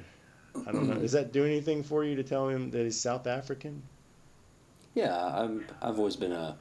I 0.68 0.72
don't 0.72 0.88
know. 0.88 0.94
Does 1.00 1.12
that 1.12 1.32
do 1.32 1.44
anything 1.44 1.82
for 1.82 2.04
you 2.04 2.16
to 2.16 2.22
tell 2.22 2.48
him 2.48 2.70
that 2.72 2.82
he's 2.84 3.00
South 3.00 3.26
African? 3.26 3.82
yeah, 4.94 5.16
I'm. 5.16 5.64
I've 5.82 5.98
always 5.98 6.16
been 6.16 6.32
a. 6.32 6.56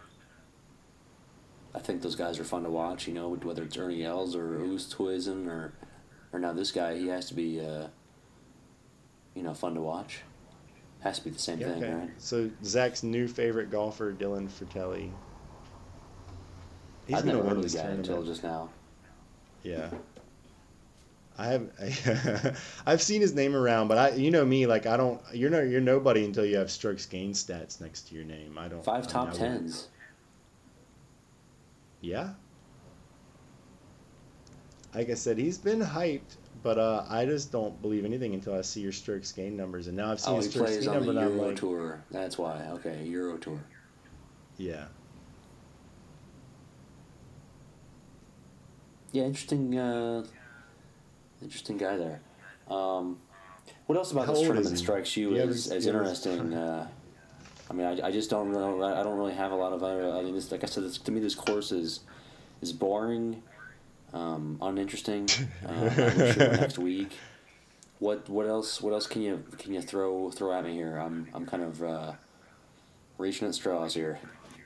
I 1.76 1.80
think 1.80 2.02
those 2.02 2.16
guys 2.16 2.40
are 2.40 2.44
fun 2.44 2.64
to 2.64 2.70
watch. 2.70 3.08
You 3.08 3.14
know, 3.14 3.30
whether 3.36 3.64
it's 3.64 3.78
Ernie 3.78 4.04
Els 4.04 4.36
or 4.36 4.60
Oosthuizen 4.60 5.48
or, 5.48 5.74
or 6.32 6.40
now 6.40 6.54
this 6.54 6.72
guy, 6.72 6.98
he 6.98 7.08
has 7.08 7.28
to 7.28 7.34
be. 7.34 7.60
Uh, 7.60 7.88
you 9.36 9.42
know, 9.44 9.54
fun 9.54 9.74
to 9.74 9.82
watch. 9.82 10.22
Has 11.00 11.18
to 11.20 11.26
be 11.26 11.32
the 11.32 11.40
same 11.40 11.60
Yeah, 11.60 11.74
thing, 11.74 11.84
okay. 11.84 11.94
right? 11.94 12.10
So 12.20 12.50
Zach's 12.64 13.02
new 13.04 13.28
favorite 13.28 13.72
golfer, 13.72 14.14
Dylan 14.14 14.48
Frittelli. 14.50 15.10
He's 17.08 17.18
I've 17.18 17.26
never 17.26 17.44
heard 17.44 17.58
of 17.58 17.64
the 17.72 17.78
guy 17.78 17.84
until 17.86 18.24
just 18.24 18.44
now. 18.44 18.70
Yeah. 19.64 19.90
I 21.38 21.48
have 21.48 22.58
I've 22.86 23.02
seen 23.02 23.20
his 23.22 23.34
name 23.34 23.56
around, 23.56 23.88
but 23.88 23.98
I 23.98 24.10
you 24.12 24.30
know 24.32 24.46
me 24.46 24.68
like 24.68 24.86
I 24.86 24.96
don't 24.98 25.20
you're 25.34 25.50
no 25.50 25.62
you're 25.62 25.82
nobody 25.82 26.26
until 26.26 26.46
you 26.46 26.58
have 26.58 26.70
strokes 26.70 27.06
gained 27.08 27.34
stats 27.34 27.82
next 27.82 28.08
to 28.10 28.16
your 28.16 28.24
name. 28.24 28.58
I 28.58 28.68
don't 28.68 28.86
Five 28.86 29.02
mean, 29.06 29.10
top 29.10 29.28
I 29.30 29.32
wouldn't- 29.32 29.40
tens. 29.62 29.88
Yeah. 32.02 32.34
Like 34.94 35.10
I 35.10 35.16
said, 35.16 35.40
he's 35.40 35.58
been 35.58 35.80
hyped, 35.82 36.36
but 36.62 36.78
uh, 36.78 37.06
I 37.10 37.26
just 37.26 37.52
don't 37.52 37.82
believe 37.82 38.06
anything 38.06 38.36
until 38.36 38.54
I 38.54 38.62
see 38.62 38.82
your 38.82 38.92
strokes 38.92 39.32
gained 39.32 39.58
numbers. 39.58 39.88
And 39.88 39.98
now 39.98 40.12
I've 40.12 40.20
seen 40.20 40.34
Oh, 40.34 40.38
his 40.38 40.46
he 40.46 40.52
strokes 40.52 40.72
plays 40.74 40.86
gained 40.86 40.98
on 40.98 41.06
the 41.08 41.14
number, 41.14 41.20
and 41.22 41.30
I'm 41.32 41.36
Euro 41.38 41.48
like, 41.48 41.56
Tour. 41.58 42.04
That's 42.12 42.38
why. 42.38 42.68
Okay, 42.74 43.04
Euro 43.06 43.38
Tour. 43.38 43.60
yeah. 44.58 44.86
Yeah, 49.14 49.24
interesting. 49.24 49.78
Uh, 49.78 50.26
interesting 51.42 51.78
guy 51.78 51.96
there. 51.98 52.20
Um, 52.70 53.20
what 53.86 53.98
else 53.98 54.12
about 54.12 54.26
How 54.26 54.34
this 54.34 54.42
tournament 54.42 54.78
strikes 54.78 55.16
you 55.16 55.36
as, 55.36 55.72
as 55.72 55.86
do 55.86 55.92
you 55.92 55.98
have 55.98 56.06
his- 56.08 56.26
interesting? 56.26 56.54
Uh, 56.54 56.88
I 57.70 57.74
mean, 57.74 57.86
I, 57.88 58.08
I 58.08 58.12
just 58.12 58.30
don't 58.30 58.52
know. 58.52 58.84
I 58.84 59.04
don't 59.04 59.18
really 59.18 59.34
have 59.36 59.52
a 59.52 59.56
lot 59.56 59.72
of 59.72 59.84
other. 59.84 60.12
I 60.12 60.22
mean, 60.24 60.34
this, 60.34 60.52
like 60.52 60.64
I 60.64 60.68
said, 60.68 60.84
this, 60.84 60.98
to 60.98 61.12
me, 61.12 61.20
this 61.20 61.36
course 61.36 61.72
is 61.72 62.02
is 62.62 62.74
boring, 62.74 63.42
um, 64.14 64.58
uninteresting. 64.62 65.30
Uh, 65.66 65.90
it 65.96 66.38
next 66.60 66.78
week. 66.78 67.12
What 68.00 68.28
what 68.30 68.48
else? 68.48 68.82
What 68.82 68.94
else 68.94 69.08
can 69.08 69.22
you 69.22 69.44
can 69.60 69.74
you 69.74 69.82
throw 69.82 70.30
throw 70.32 70.52
at 70.52 70.66
me 70.66 70.74
here? 70.74 70.98
I'm 70.98 71.30
I'm 71.34 71.46
kind 71.46 71.64
of 71.64 71.84
uh, 71.84 72.12
reaching 73.18 73.48
at 73.48 73.56
straws 73.56 73.94
here. 73.94 74.20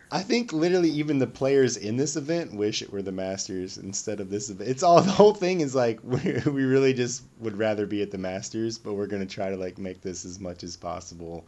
I 0.09 0.23
think 0.23 0.53
literally 0.53 0.89
even 0.91 1.19
the 1.19 1.27
players 1.27 1.75
in 1.75 1.97
this 1.97 2.15
event 2.15 2.53
wish 2.53 2.81
it 2.81 2.91
were 2.91 3.01
the 3.01 3.11
Masters 3.11 3.77
instead 3.77 4.19
of 4.21 4.29
this 4.29 4.49
event. 4.49 4.69
It's 4.69 4.83
all 4.83 5.01
the 5.01 5.11
whole 5.11 5.33
thing 5.33 5.61
is 5.61 5.75
like 5.75 5.99
we, 6.03 6.41
we 6.45 6.63
really 6.63 6.93
just 6.93 7.23
would 7.39 7.57
rather 7.57 7.85
be 7.85 8.01
at 8.01 8.11
the 8.11 8.17
Masters, 8.17 8.77
but 8.77 8.93
we're 8.93 9.07
gonna 9.07 9.25
try 9.25 9.49
to 9.49 9.57
like 9.57 9.77
make 9.77 10.01
this 10.01 10.25
as 10.25 10.39
much 10.39 10.63
as 10.63 10.77
possible 10.77 11.45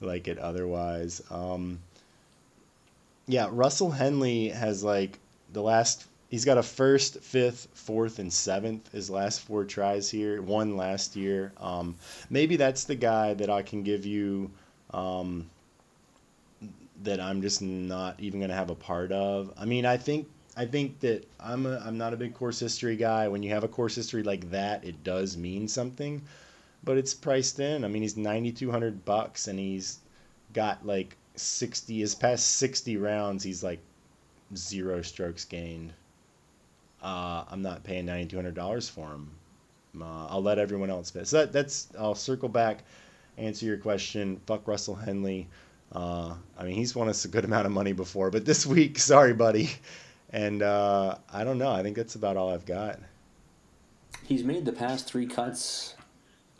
like 0.00 0.28
it 0.28 0.38
otherwise. 0.38 1.22
Um, 1.30 1.80
yeah, 3.26 3.48
Russell 3.50 3.90
Henley 3.90 4.48
has 4.48 4.82
like 4.82 5.18
the 5.52 5.62
last. 5.62 6.06
He's 6.30 6.44
got 6.44 6.58
a 6.58 6.62
first, 6.62 7.20
fifth, 7.20 7.68
fourth, 7.74 8.18
and 8.18 8.32
seventh. 8.32 8.90
His 8.92 9.08
last 9.08 9.40
four 9.42 9.64
tries 9.64 10.10
here. 10.10 10.42
One 10.42 10.76
last 10.76 11.16
year. 11.16 11.52
Um, 11.60 11.94
maybe 12.28 12.56
that's 12.56 12.84
the 12.84 12.96
guy 12.96 13.34
that 13.34 13.50
I 13.50 13.62
can 13.62 13.82
give 13.82 14.04
you. 14.04 14.50
Um, 14.90 15.48
that 17.02 17.20
I'm 17.20 17.42
just 17.42 17.60
not 17.62 18.18
even 18.20 18.40
gonna 18.40 18.54
have 18.54 18.70
a 18.70 18.74
part 18.74 19.12
of. 19.12 19.52
I 19.58 19.64
mean, 19.64 19.84
I 19.86 19.96
think 19.96 20.28
I 20.56 20.66
think 20.66 21.00
that 21.00 21.26
I'm 21.40 21.66
a 21.66 21.78
I'm 21.78 21.98
not 21.98 22.14
a 22.14 22.16
big 22.16 22.34
course 22.34 22.58
history 22.60 22.96
guy. 22.96 23.28
When 23.28 23.42
you 23.42 23.50
have 23.50 23.64
a 23.64 23.68
course 23.68 23.94
history 23.96 24.22
like 24.22 24.50
that, 24.50 24.84
it 24.84 25.02
does 25.04 25.36
mean 25.36 25.68
something, 25.68 26.22
but 26.84 26.96
it's 26.98 27.14
priced 27.14 27.60
in. 27.60 27.84
I 27.84 27.88
mean, 27.88 28.02
he's 28.02 28.16
9,200 28.16 29.04
bucks, 29.04 29.48
and 29.48 29.58
he's 29.58 29.98
got 30.52 30.86
like 30.86 31.16
60. 31.36 31.98
His 32.00 32.14
past 32.14 32.46
60 32.52 32.96
rounds, 32.96 33.42
he's 33.44 33.62
like 33.64 33.80
zero 34.56 35.02
strokes 35.02 35.44
gained. 35.44 35.92
Uh, 37.02 37.44
I'm 37.50 37.62
not 37.62 37.84
paying 37.84 38.06
9,200 38.06 38.54
dollars 38.54 38.88
for 38.88 39.12
him. 39.12 39.30
Uh, 40.00 40.26
I'll 40.26 40.42
let 40.42 40.58
everyone 40.58 40.90
else 40.90 41.10
bet. 41.10 41.26
So 41.28 41.38
that, 41.38 41.52
that's 41.52 41.88
I'll 41.98 42.14
circle 42.14 42.48
back, 42.48 42.82
answer 43.38 43.66
your 43.66 43.76
question. 43.76 44.40
Fuck 44.46 44.66
Russell 44.66 44.94
Henley. 44.94 45.48
Uh, 45.92 46.34
I 46.58 46.64
mean, 46.64 46.74
he's 46.74 46.94
won 46.94 47.08
us 47.08 47.24
a 47.24 47.28
good 47.28 47.44
amount 47.44 47.66
of 47.66 47.72
money 47.72 47.92
before, 47.92 48.30
but 48.30 48.44
this 48.44 48.66
week, 48.66 48.98
sorry, 49.10 49.32
buddy. 49.32 49.70
And 50.30 50.62
uh, 50.62 51.16
I 51.32 51.44
don't 51.44 51.58
know. 51.58 51.70
I 51.70 51.82
think 51.82 51.96
that's 51.96 52.16
about 52.16 52.36
all 52.36 52.52
I've 52.52 52.66
got. 52.66 52.98
He's 54.24 54.42
made 54.42 54.64
the 54.64 54.72
past 54.72 55.06
three 55.06 55.26
cuts 55.26 55.94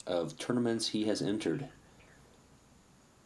of 0.07 0.39
tournaments 0.39 0.89
he 0.89 1.05
has 1.07 1.23
entered. 1.23 1.67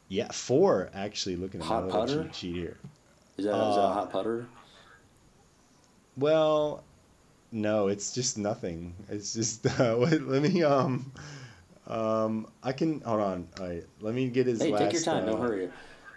Yeah, 0.08 0.28
four 0.32 0.88
actually. 0.94 1.36
Looking 1.36 1.60
at 1.60 1.66
Hot 1.66 1.88
putter? 1.90 2.30
cheat 2.32 2.54
here. 2.54 2.76
Is 3.36 3.44
that, 3.44 3.50
is 3.50 3.54
that 3.54 3.58
a 3.58 3.60
Uh, 3.60 3.92
hot 3.92 4.10
putter? 4.10 4.46
Well, 6.16 6.82
no, 7.52 7.88
it's 7.88 8.12
just 8.12 8.38
nothing. 8.38 8.94
It's 9.10 9.34
just 9.34 9.66
uh, 9.78 9.96
wait, 10.00 10.22
let 10.22 10.42
me 10.42 10.62
um 10.62 11.12
um 11.88 12.46
I 12.62 12.72
can 12.72 13.00
hold 13.00 13.20
on. 13.20 13.48
Right, 13.58 13.84
let 14.00 14.14
me 14.14 14.28
get 14.28 14.46
his 14.46 14.60
Hey, 14.60 14.70
last. 14.70 14.84
take 14.84 14.92
your 14.92 15.02
time. 15.02 15.24
uh, 15.24 15.26
no 15.26 15.36
hurry. 15.36 15.70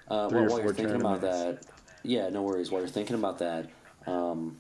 Uh, 0.07 0.27
three 0.27 0.39
while, 0.39 0.47
or 0.47 0.51
while 0.51 0.63
you're 0.63 0.73
thinking 0.73 0.95
about 0.97 1.21
that, 1.21 1.63
yeah, 2.03 2.29
no 2.29 2.41
worries. 2.43 2.69
While 2.69 2.81
you're 2.81 2.89
thinking 2.89 3.15
about 3.15 3.39
that, 3.39 3.69
um, 4.05 4.57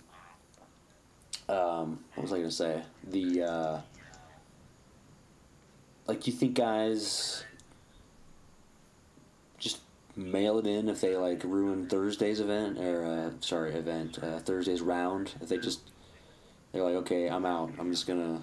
um, 1.49 1.99
what 2.15 2.23
was 2.23 2.33
I 2.33 2.37
gonna 2.37 2.51
say? 2.51 2.81
The 3.09 3.43
uh, 3.43 3.81
like, 6.07 6.25
you 6.27 6.33
think 6.33 6.55
guys 6.55 7.43
just 9.57 9.79
mail 10.15 10.59
it 10.59 10.67
in 10.67 10.89
if 10.89 11.01
they 11.01 11.15
like 11.17 11.43
ruin 11.43 11.87
Thursday's 11.87 12.39
event 12.39 12.79
or 12.79 13.05
uh, 13.05 13.31
sorry 13.41 13.73
event 13.73 14.19
uh, 14.23 14.39
Thursday's 14.39 14.81
round? 14.81 15.33
If 15.41 15.49
they 15.49 15.57
just 15.57 15.81
they're 16.71 16.83
like, 16.83 16.95
okay, 16.95 17.29
I'm 17.29 17.45
out. 17.45 17.71
I'm 17.79 17.91
just 17.91 18.07
gonna 18.07 18.41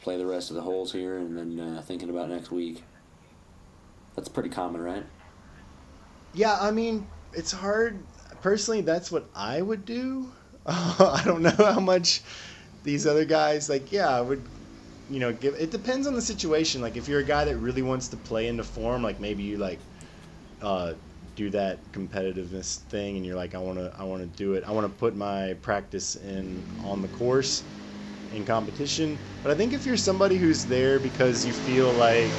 play 0.00 0.16
the 0.16 0.26
rest 0.26 0.50
of 0.50 0.56
the 0.56 0.62
holes 0.62 0.92
here 0.92 1.18
and 1.18 1.36
then 1.36 1.60
uh, 1.60 1.82
thinking 1.82 2.10
about 2.10 2.28
next 2.28 2.50
week. 2.50 2.82
That's 4.16 4.28
pretty 4.28 4.48
common, 4.48 4.80
right? 4.80 5.04
Yeah, 6.34 6.56
I 6.60 6.70
mean, 6.70 7.06
it's 7.32 7.52
hard. 7.52 7.98
Personally, 8.42 8.80
that's 8.80 9.12
what 9.12 9.28
I 9.34 9.60
would 9.60 9.84
do. 9.84 10.30
I 10.66 11.22
don't 11.24 11.42
know 11.42 11.50
how 11.56 11.80
much 11.80 12.22
these 12.82 13.06
other 13.06 13.24
guys 13.24 13.68
like. 13.68 13.92
Yeah, 13.92 14.08
I 14.08 14.20
would. 14.20 14.42
You 15.10 15.18
know, 15.18 15.32
give. 15.32 15.54
It 15.54 15.70
depends 15.70 16.06
on 16.06 16.14
the 16.14 16.22
situation. 16.22 16.80
Like, 16.80 16.96
if 16.96 17.08
you're 17.08 17.20
a 17.20 17.24
guy 17.24 17.44
that 17.44 17.56
really 17.56 17.82
wants 17.82 18.08
to 18.08 18.16
play 18.16 18.46
into 18.46 18.62
form, 18.62 19.02
like 19.02 19.18
maybe 19.18 19.42
you 19.42 19.58
like 19.58 19.80
uh, 20.62 20.94
do 21.34 21.50
that 21.50 21.78
competitiveness 21.92 22.78
thing, 22.78 23.16
and 23.16 23.26
you're 23.26 23.36
like, 23.36 23.54
I 23.54 23.58
want 23.58 23.78
to, 23.78 23.92
I 23.98 24.04
want 24.04 24.22
to 24.22 24.38
do 24.38 24.54
it. 24.54 24.64
I 24.64 24.70
want 24.70 24.86
to 24.86 24.98
put 24.98 25.16
my 25.16 25.54
practice 25.62 26.16
in 26.16 26.62
on 26.84 27.02
the 27.02 27.08
course 27.08 27.64
in 28.34 28.44
competition. 28.44 29.18
But 29.42 29.52
I 29.52 29.54
think 29.54 29.72
if 29.72 29.86
you're 29.86 29.96
somebody 29.96 30.36
who's 30.36 30.64
there 30.64 30.98
because 30.98 31.44
you 31.44 31.52
feel 31.52 31.92
like 31.92 32.30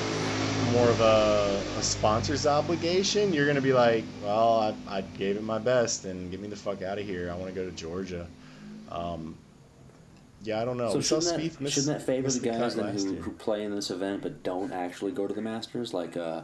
more 0.71 0.87
of 0.87 1.01
a, 1.01 1.61
a 1.77 1.83
sponsor's 1.83 2.47
obligation, 2.47 3.33
you're 3.33 3.47
gonna 3.47 3.61
be 3.61 3.73
like, 3.73 4.03
well, 4.23 4.75
I, 4.87 4.97
I 4.97 5.01
gave 5.01 5.35
it 5.35 5.43
my 5.43 5.59
best, 5.59 6.05
and 6.05 6.31
get 6.31 6.39
me 6.39 6.47
the 6.47 6.55
fuck 6.55 6.81
out 6.81 6.97
of 6.97 7.05
here. 7.05 7.29
I 7.31 7.35
want 7.35 7.53
to 7.53 7.55
go 7.59 7.69
to 7.69 7.75
Georgia. 7.75 8.27
Um, 8.89 9.37
yeah, 10.43 10.61
I 10.61 10.65
don't 10.65 10.77
know. 10.77 10.91
So 10.91 11.01
shouldn't 11.01 11.37
that, 11.37 11.39
Spieth 11.39 11.61
miss- 11.61 11.73
shouldn't 11.73 11.99
that 11.99 12.05
favor 12.05 12.29
the 12.29 12.39
guys 12.39 12.75
last 12.75 13.03
who, 13.03 13.15
who 13.15 13.31
play 13.31 13.63
in 13.63 13.75
this 13.75 13.91
event 13.91 14.21
but 14.21 14.43
don't 14.43 14.71
actually 14.71 15.11
go 15.11 15.27
to 15.27 15.33
the 15.33 15.41
Masters? 15.41 15.93
Like, 15.93 16.17
uh, 16.17 16.41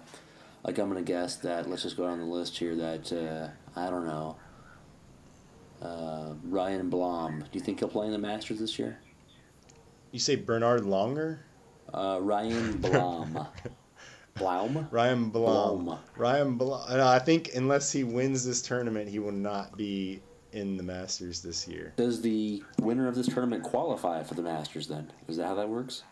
like 0.64 0.78
I'm 0.78 0.88
gonna 0.90 1.02
guess 1.02 1.38
that. 1.38 1.70
Let's 1.70 1.84
just 1.84 1.98
go 1.98 2.08
down 2.08 2.20
the 2.20 2.26
list 2.26 2.58
here. 2.58 2.76
That 2.76 3.12
uh, 3.14 3.80
I 3.80 3.90
don't 3.90 4.06
know. 4.06 4.36
Uh, 5.82 6.34
Ryan 6.44 6.90
Blom. 6.90 7.40
Do 7.40 7.48
you 7.54 7.62
think 7.62 7.80
he'll 7.80 7.88
play 7.88 8.08
in 8.08 8.12
the 8.12 8.18
Masters 8.18 8.60
this 8.60 8.78
year? 8.78 9.00
You 10.12 10.20
say 10.20 10.36
Bernhard 10.36 10.84
Langer? 10.84 11.40
Uh, 11.94 12.20
Ryan 12.22 12.78
Blom. 12.78 13.48
Blaum. 14.36 14.88
Ryan 14.92 15.30
Blum. 15.30 15.86
Blum. 15.86 16.00
Ryan 16.16 16.58
Blum. 16.58 16.82
No, 16.90 17.08
I 17.08 17.20
think 17.20 17.52
unless 17.56 17.92
he 17.92 18.04
wins 18.04 18.46
this 18.46 18.62
tournament, 18.62 19.10
he 19.10 19.20
will 19.20 19.32
not 19.32 19.78
be 19.78 20.22
in 20.52 20.78
the 20.78 20.84
Masters 20.84 21.42
this 21.42 21.68
year. 21.68 21.94
Does 21.98 22.22
the 22.22 22.64
winner 22.80 23.08
of 23.08 23.16
this 23.16 23.28
tournament 23.28 23.64
qualify 23.64 24.24
for 24.24 24.36
the 24.36 24.42
Masters? 24.42 24.88
Then 24.88 25.12
is 25.28 25.38
that 25.38 25.48
how 25.48 25.56
that 25.56 25.70
works? 25.70 26.04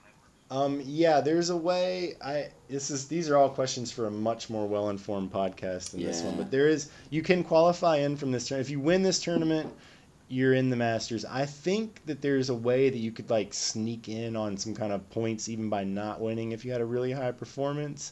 Um, 0.51 0.81
yeah, 0.85 1.21
there's 1.21 1.49
a 1.49 1.57
way. 1.57 2.15
I 2.23 2.49
this 2.69 2.91
is 2.91 3.07
these 3.07 3.29
are 3.29 3.37
all 3.37 3.49
questions 3.49 3.91
for 3.91 4.05
a 4.05 4.11
much 4.11 4.49
more 4.49 4.67
well-informed 4.67 5.31
podcast 5.31 5.91
than 5.91 6.03
this 6.03 6.21
one. 6.21 6.35
But 6.35 6.51
there 6.51 6.67
is 6.67 6.91
you 7.09 7.23
can 7.23 7.43
qualify 7.43 7.97
in 7.97 8.15
from 8.15 8.31
this 8.31 8.47
tournament 8.47 8.67
if 8.67 8.71
you 8.71 8.79
win 8.79 9.01
this 9.01 9.19
tournament. 9.19 9.73
You're 10.27 10.53
in 10.53 10.69
the 10.69 10.75
Masters. 10.75 11.23
I 11.23 11.45
think 11.45 12.01
that 12.05 12.21
there's 12.21 12.49
a 12.49 12.55
way 12.55 12.89
that 12.89 12.97
you 12.97 13.11
could 13.11 13.29
like 13.29 13.53
sneak 13.53 14.09
in 14.09 14.35
on 14.35 14.57
some 14.57 14.73
kind 14.73 14.91
of 14.91 15.07
points 15.11 15.49
even 15.49 15.69
by 15.69 15.83
not 15.83 16.19
winning 16.19 16.51
if 16.51 16.65
you 16.65 16.71
had 16.71 16.81
a 16.81 16.85
really 16.85 17.11
high 17.11 17.31
performance. 17.31 18.11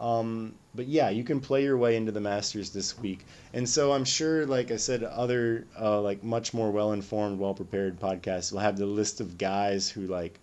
Um, 0.00 0.54
but 0.74 0.86
yeah, 0.86 1.10
you 1.10 1.22
can 1.22 1.40
play 1.40 1.62
your 1.62 1.76
way 1.76 1.96
into 1.96 2.10
the 2.12 2.20
Masters 2.20 2.70
this 2.70 2.98
week, 2.98 3.24
and 3.52 3.68
so 3.68 3.92
I'm 3.92 4.04
sure, 4.04 4.44
like 4.44 4.72
I 4.72 4.76
said, 4.76 5.04
other 5.04 5.66
uh, 5.80 6.00
like 6.00 6.24
much 6.24 6.52
more 6.52 6.72
well-informed, 6.72 7.38
well-prepared 7.38 8.00
podcasts 8.00 8.50
will 8.50 8.58
have 8.58 8.76
the 8.76 8.86
list 8.86 9.20
of 9.20 9.38
guys 9.38 9.88
who 9.88 10.08
like 10.08 10.40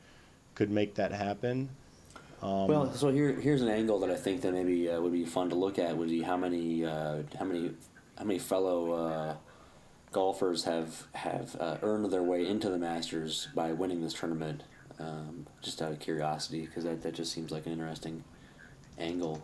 could 0.56 0.72
make 0.72 0.96
that 0.96 1.12
happen. 1.12 1.70
Um, 2.42 2.68
well, 2.68 2.94
so 2.94 3.10
here 3.10 3.34
here's 3.34 3.62
an 3.62 3.68
angle 3.68 4.00
that 4.00 4.10
I 4.10 4.16
think 4.16 4.42
that 4.42 4.54
maybe 4.54 4.90
uh, 4.90 5.00
would 5.02 5.12
be 5.12 5.26
fun 5.26 5.50
to 5.50 5.56
look 5.56 5.78
at 5.78 5.96
would 5.98 6.10
be 6.10 6.22
how 6.22 6.38
many 6.38 6.86
uh, 6.86 7.24
how 7.38 7.46
many 7.46 7.72
how 8.18 8.24
many 8.24 8.40
fellow 8.40 8.92
uh, 8.94 9.36
golfers 10.12 10.66
have 10.66 11.08
have 11.14 11.56
uh, 11.60 11.78
earned 11.82 12.12
their 12.12 12.24
way 12.24 12.46
into 12.46 12.70
the 12.70 12.78
Masters 12.78 13.48
by 13.56 13.72
winning 13.72 14.02
this 14.02 14.14
tournament. 14.14 14.64
Um, 15.00 15.48
just 15.62 15.82
out 15.82 15.92
of 15.92 16.00
curiosity, 16.00 16.66
because 16.68 16.84
that, 16.84 17.02
that 17.02 17.16
just 17.16 17.34
seems 17.34 17.50
like 17.50 17.66
an 17.66 17.72
interesting 17.72 18.24
angle. 19.00 19.44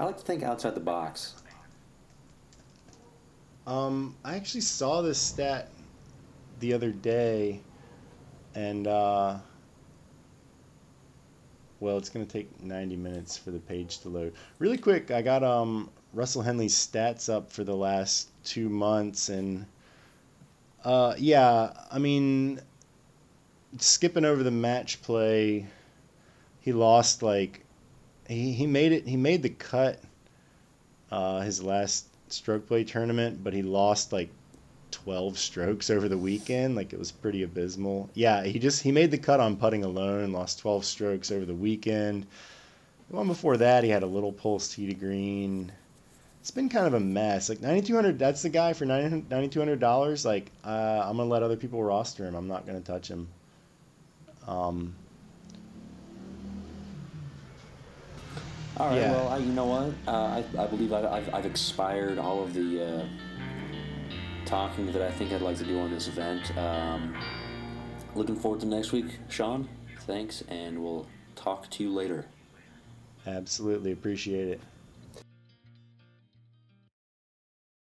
I 0.00 0.04
like 0.04 0.16
to 0.16 0.24
think 0.24 0.42
outside 0.42 0.74
the 0.74 0.80
box. 0.80 1.34
Um, 3.68 4.16
I 4.24 4.34
actually 4.34 4.62
saw 4.62 5.00
this 5.00 5.18
stat 5.18 5.68
the 6.58 6.72
other 6.72 6.90
day, 6.90 7.60
and 8.56 8.88
uh, 8.88 9.36
well, 11.78 11.96
it's 11.96 12.08
gonna 12.08 12.24
take 12.24 12.60
90 12.60 12.96
minutes 12.96 13.38
for 13.38 13.52
the 13.52 13.60
page 13.60 13.98
to 14.00 14.08
load. 14.08 14.34
Really 14.58 14.78
quick, 14.78 15.10
I 15.12 15.22
got 15.22 15.44
um 15.44 15.90
Russell 16.12 16.42
Henley's 16.42 16.74
stats 16.74 17.32
up 17.32 17.50
for 17.50 17.64
the 17.64 17.76
last 17.76 18.30
two 18.44 18.68
months, 18.68 19.28
and 19.28 19.66
uh, 20.84 21.14
yeah, 21.18 21.72
I 21.90 21.98
mean, 21.98 22.60
skipping 23.78 24.24
over 24.24 24.42
the 24.42 24.50
match 24.50 25.02
play, 25.02 25.66
he 26.60 26.72
lost 26.72 27.22
like 27.22 27.64
he, 28.28 28.52
he 28.52 28.66
made 28.66 28.92
it 28.92 29.06
he 29.06 29.16
made 29.16 29.42
the 29.42 29.50
cut 29.50 30.00
uh, 31.10 31.40
his 31.40 31.62
last 31.62 32.06
stroke 32.28 32.66
play 32.66 32.84
tournament, 32.84 33.42
but 33.42 33.52
he 33.52 33.62
lost 33.62 34.12
like 34.12 34.30
12 34.90 35.38
strokes 35.38 35.90
over 35.90 36.08
the 36.08 36.18
weekend. 36.18 36.76
Like 36.76 36.92
it 36.92 36.98
was 36.98 37.12
pretty 37.12 37.42
abysmal. 37.42 38.10
Yeah, 38.14 38.44
he 38.44 38.58
just 38.58 38.82
he 38.82 38.92
made 38.92 39.10
the 39.10 39.18
cut 39.18 39.40
on 39.40 39.56
putting 39.56 39.84
alone, 39.84 40.32
lost 40.32 40.60
12 40.60 40.84
strokes 40.84 41.30
over 41.30 41.44
the 41.44 41.54
weekend. 41.54 42.26
The 43.10 43.16
one 43.16 43.26
before 43.26 43.56
that, 43.58 43.84
he 43.84 43.90
had 43.90 44.02
a 44.02 44.06
little 44.06 44.32
pulse 44.32 44.74
tee 44.74 44.86
to 44.86 44.94
green. 44.94 45.72
It's 46.44 46.50
been 46.50 46.68
kind 46.68 46.86
of 46.86 46.92
a 46.92 47.00
mess. 47.00 47.48
Like 47.48 47.62
9200 47.62 48.18
that's 48.18 48.42
the 48.42 48.50
guy 48.50 48.74
for 48.74 48.84
$9200. 48.84 50.24
Like 50.26 50.50
uh, 50.62 50.68
I'm 50.68 51.16
going 51.16 51.26
to 51.26 51.32
let 51.32 51.42
other 51.42 51.56
people 51.56 51.82
roster 51.82 52.26
him. 52.26 52.34
I'm 52.34 52.48
not 52.48 52.66
going 52.66 52.78
to 52.78 52.86
touch 52.86 53.08
him. 53.08 53.28
Um 54.46 54.94
All 58.76 58.90
right. 58.90 58.98
Yeah. 58.98 59.12
Well, 59.12 59.28
I, 59.28 59.38
you 59.38 59.52
know 59.52 59.64
what? 59.64 59.94
Uh, 60.06 60.10
I, 60.10 60.44
I 60.58 60.66
believe 60.66 60.92
I, 60.92 61.06
I've, 61.16 61.32
I've 61.32 61.46
expired 61.46 62.18
all 62.18 62.42
of 62.42 62.52
the 62.52 62.84
uh, 62.84 63.06
talking 64.44 64.92
that 64.92 65.00
I 65.00 65.10
think 65.12 65.32
I'd 65.32 65.40
like 65.40 65.56
to 65.56 65.64
do 65.64 65.80
on 65.80 65.90
this 65.92 66.08
event. 66.08 66.54
Um, 66.58 67.16
looking 68.14 68.36
forward 68.36 68.60
to 68.60 68.66
next 68.66 68.92
week, 68.92 69.18
Sean. 69.30 69.66
Thanks, 70.00 70.44
and 70.48 70.84
we'll 70.84 71.06
talk 71.36 71.70
to 71.70 71.82
you 71.82 71.90
later. 71.90 72.26
absolutely 73.26 73.92
appreciate 73.92 74.48
it. 74.48 74.60